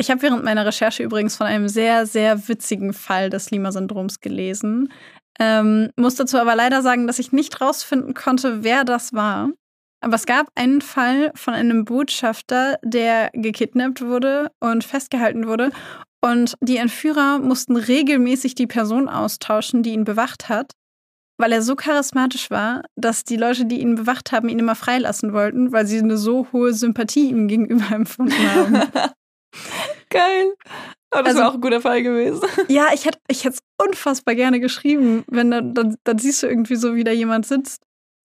[0.00, 4.92] Ich habe während meiner Recherche übrigens von einem sehr, sehr witzigen Fall des Lima-Syndroms gelesen.
[5.40, 9.50] Ähm, muss dazu aber leider sagen, dass ich nicht rausfinden konnte, wer das war.
[10.00, 15.70] Aber es gab einen Fall von einem Botschafter, der gekidnappt wurde und festgehalten wurde.
[16.20, 20.72] Und die Entführer mussten regelmäßig die Person austauschen, die ihn bewacht hat,
[21.38, 25.32] weil er so charismatisch war, dass die Leute, die ihn bewacht haben, ihn immer freilassen
[25.32, 28.82] wollten, weil sie eine so hohe Sympathie ihm gegenüber empfunden haben.
[30.10, 30.54] Geil.
[31.14, 32.42] Oh, das Also- wäre auch ein guter Fall gewesen.
[32.68, 36.76] ja, ich hätte ich es unfassbar gerne geschrieben, wenn dann, dann, dann siehst du irgendwie
[36.76, 37.82] so, wie da jemand sitzt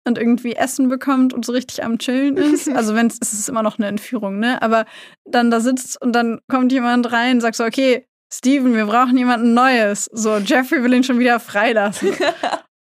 [0.07, 2.70] und irgendwie Essen bekommt und so richtig am Chillen ist.
[2.70, 4.62] Also wenn es es ist immer noch eine Entführung, ne?
[4.62, 4.86] Aber
[5.26, 9.18] dann da sitzt und dann kommt jemand rein und sagt so, okay, Steven, wir brauchen
[9.18, 10.05] jemanden Neues.
[10.14, 12.12] So, Jeffrey will ihn schon wieder freilassen.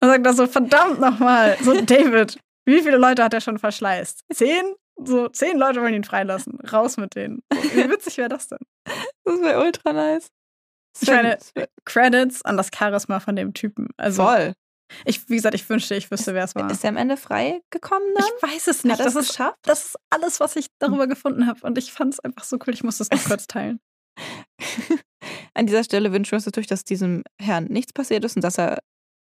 [0.01, 1.57] Und sagt er so, verdammt nochmal.
[1.61, 4.23] So, David, wie viele Leute hat er schon verschleißt?
[4.33, 4.73] Zehn?
[5.03, 6.59] So, zehn Leute wollen ihn freilassen.
[6.71, 7.41] Raus mit denen.
[7.51, 8.59] Wie witzig wäre das denn?
[9.23, 10.29] Das wäre ultra nice.
[10.99, 11.37] Ich meine,
[11.85, 13.89] Credits an das Charisma von dem Typen.
[13.97, 14.53] Also, voll.
[15.05, 16.71] ich, wie gesagt, ich wünschte, ich wüsste, wer es war.
[16.71, 18.25] Ist er am Ende frei gekommen dann?
[18.25, 18.99] Ich weiß es nicht.
[18.99, 21.59] Hat Das es ist, das ist alles, was ich darüber gefunden habe.
[21.61, 22.73] Und ich fand es einfach so cool.
[22.73, 23.79] Ich muss das noch kurz teilen.
[25.53, 28.57] An dieser Stelle wünschen wir uns natürlich, dass diesem Herrn nichts passiert ist und dass
[28.57, 28.79] er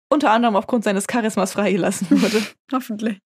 [0.08, 2.42] unter anderem aufgrund seines Charismas freigelassen wurde.
[2.72, 3.18] Hoffentlich.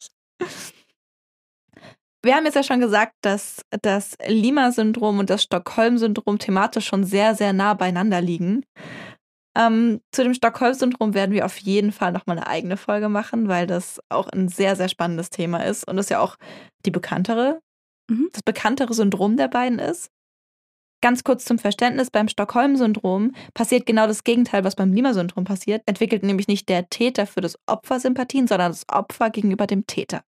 [2.22, 7.34] Wir haben jetzt ja schon gesagt, dass das Lima-Syndrom und das Stockholm-Syndrom thematisch schon sehr,
[7.34, 8.64] sehr nah beieinander liegen.
[9.56, 13.66] Ähm, zu dem Stockholm-Syndrom werden wir auf jeden Fall nochmal eine eigene Folge machen, weil
[13.66, 16.36] das auch ein sehr, sehr spannendes Thema ist und es ja auch
[16.86, 17.60] die bekanntere,
[18.10, 18.28] Mhm.
[18.32, 20.10] das bekanntere Syndrom der beiden ist.
[21.02, 25.82] Ganz kurz zum Verständnis, beim Stockholm-Syndrom passiert genau das Gegenteil, was beim Lima-Syndrom passiert.
[25.86, 30.22] Entwickelt nämlich nicht der Täter für das Opfer Sympathien, sondern das Opfer gegenüber dem Täter.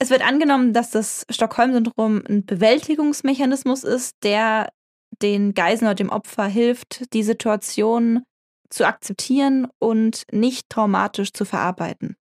[0.00, 4.72] Es wird angenommen, dass das Stockholm-Syndrom ein Bewältigungsmechanismus ist, der
[5.20, 8.22] den Geiseln oder dem Opfer hilft, die Situation
[8.70, 12.16] zu akzeptieren und nicht traumatisch zu verarbeiten.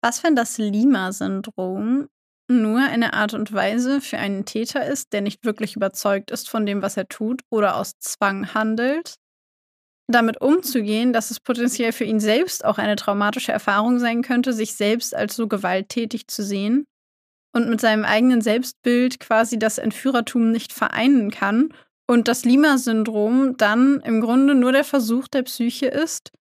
[0.00, 2.08] Was, wenn das Lima-Syndrom
[2.48, 6.66] nur eine Art und Weise für einen Täter ist, der nicht wirklich überzeugt ist von
[6.66, 9.16] dem, was er tut oder aus Zwang handelt,
[10.10, 14.74] damit umzugehen, dass es potenziell für ihn selbst auch eine traumatische Erfahrung sein könnte, sich
[14.74, 16.86] selbst als so gewalttätig zu sehen
[17.52, 21.74] und mit seinem eigenen Selbstbild quasi das Entführertum nicht vereinen kann
[22.06, 26.32] und das Lima-Syndrom dann im Grunde nur der Versuch der Psyche ist,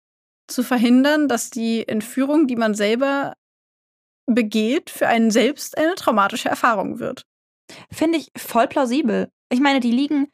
[0.49, 3.35] zu verhindern, dass die Entführung, die man selber
[4.27, 7.23] begeht, für einen selbst eine traumatische Erfahrung wird.
[7.91, 9.31] Finde ich voll plausibel.
[9.51, 10.29] Ich meine, die liegen,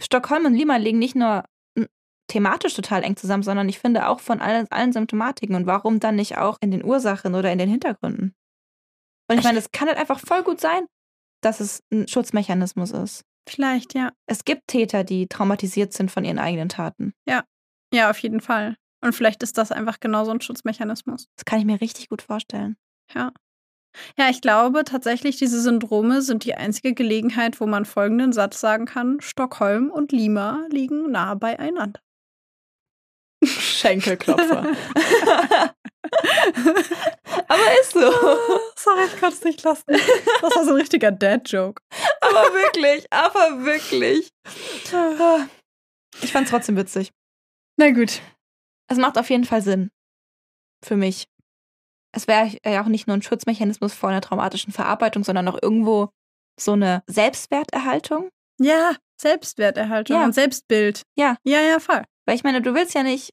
[0.00, 1.44] Stockholm und Lima liegen nicht nur
[1.76, 1.86] m,
[2.28, 5.54] thematisch total eng zusammen, sondern ich finde auch von allen, allen Symptomatiken.
[5.54, 8.34] Und warum dann nicht auch in den Ursachen oder in den Hintergründen?
[9.30, 10.86] Und ich meine, es kann halt einfach voll gut sein,
[11.42, 13.24] dass es ein Schutzmechanismus ist.
[13.48, 14.12] Vielleicht, ja.
[14.26, 17.12] Es gibt Täter, die traumatisiert sind von ihren eigenen Taten.
[17.92, 18.76] Ja, auf jeden Fall.
[19.02, 21.28] Und vielleicht ist das einfach genau so ein Schutzmechanismus.
[21.36, 22.76] Das kann ich mir richtig gut vorstellen.
[23.14, 23.32] Ja.
[24.18, 28.84] Ja, ich glaube tatsächlich, diese Syndrome sind die einzige Gelegenheit, wo man folgenden Satz sagen
[28.84, 32.00] kann: Stockholm und Lima liegen nah beieinander.
[33.44, 34.66] Schenkelklopfer.
[37.48, 38.00] Aber ist so.
[38.76, 39.84] Sorry, ich konnte es nicht lassen.
[40.40, 41.82] Das war so ein richtiger Dad-Joke.
[42.20, 44.30] Aber wirklich, aber wirklich.
[46.22, 47.12] Ich fand's trotzdem witzig.
[47.76, 48.20] Na gut.
[48.88, 49.90] Es macht auf jeden Fall Sinn.
[50.84, 51.26] Für mich.
[52.16, 56.08] Es wäre ja auch nicht nur ein Schutzmechanismus vor einer traumatischen Verarbeitung, sondern auch irgendwo
[56.58, 58.30] so eine Selbstwerterhaltung.
[58.58, 60.24] Ja, Selbstwerterhaltung Ja.
[60.24, 61.02] und Selbstbild.
[61.14, 61.36] Ja.
[61.44, 62.02] Ja, ja, voll.
[62.24, 63.30] Weil ich meine, du willst ja nicht,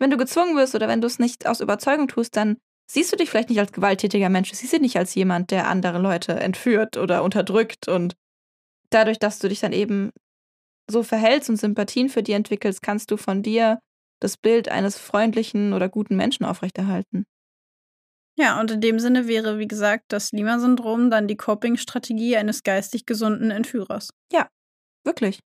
[0.00, 2.58] wenn du gezwungen wirst oder wenn du es nicht aus Überzeugung tust, dann
[2.90, 4.50] siehst du dich vielleicht nicht als gewalttätiger Mensch.
[4.50, 7.86] Du siehst dich nicht als jemand, der andere Leute entführt oder unterdrückt.
[7.86, 8.14] Und
[8.90, 10.10] dadurch, dass du dich dann eben
[10.90, 13.78] so verhältst und Sympathien für die entwickelst, kannst du von dir
[14.20, 17.24] das Bild eines freundlichen oder guten Menschen aufrechterhalten.
[18.38, 23.04] Ja, und in dem Sinne wäre, wie gesagt, das Lima-Syndrom dann die Coping-Strategie eines geistig
[23.04, 24.10] gesunden Entführers.
[25.04, 25.40] Wirklich.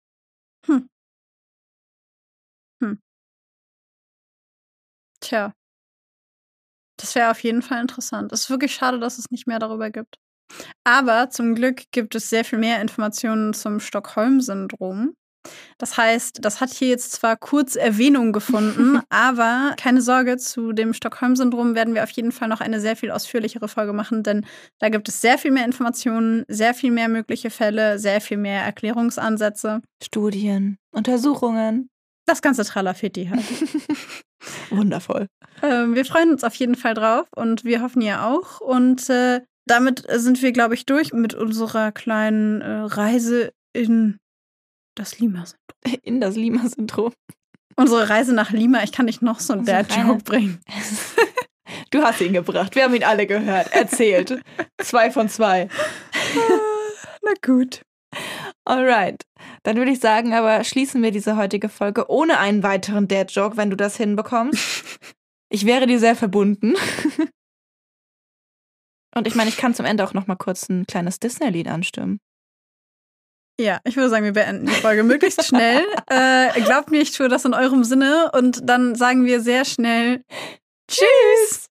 [5.21, 5.53] Tja.
[6.97, 8.31] Das wäre auf jeden Fall interessant.
[8.33, 10.15] Es ist wirklich schade, dass es nicht mehr darüber gibt.
[10.85, 15.15] Aber zum Glück gibt es sehr viel mehr Informationen zum Stockholm-Syndrom.
[15.77, 20.93] Das heißt, das hat hier jetzt zwar kurz Erwähnung gefunden, aber keine Sorge, zu dem
[20.93, 24.45] Stockholm-Syndrom werden wir auf jeden Fall noch eine sehr viel ausführlichere Folge machen, denn
[24.79, 28.63] da gibt es sehr viel mehr Informationen, sehr viel mehr mögliche Fälle, sehr viel mehr
[28.63, 29.81] Erklärungsansätze.
[30.03, 31.89] Studien, Untersuchungen.
[32.25, 33.43] das ganze Tralafetti halt.
[34.69, 35.27] Wundervoll.
[35.63, 38.61] ähm, wir freuen uns auf jeden Fall drauf und wir hoffen ihr auch.
[38.61, 44.17] Und äh, damit sind wir, glaube ich, durch mit unserer kleinen äh, Reise in
[44.95, 45.99] das Lima-Syndrom.
[46.03, 47.13] In das Lima-Syndrom.
[47.75, 48.83] Unsere Reise nach Lima.
[48.83, 50.59] Ich kann nicht noch so einen Dad-Joke bringen.
[51.91, 52.75] Du hast ihn gebracht.
[52.75, 53.71] Wir haben ihn alle gehört.
[53.73, 54.41] Erzählt.
[54.79, 55.67] zwei von zwei.
[57.21, 57.81] Na gut.
[58.65, 59.23] Alright.
[59.63, 63.69] Dann würde ich sagen, aber schließen wir diese heutige Folge ohne einen weiteren Dad-Joke, wenn
[63.69, 64.83] du das hinbekommst.
[65.51, 66.75] Ich wäre dir sehr verbunden.
[69.15, 72.19] Und ich meine, ich kann zum Ende auch noch mal kurz ein kleines Disney-Lied anstimmen.
[73.59, 75.81] Ja, ich würde sagen, wir beenden die Folge möglichst schnell.
[76.09, 80.23] äh, glaubt mir, ich tue das in eurem Sinne und dann sagen wir sehr schnell
[80.87, 81.67] Tschüss.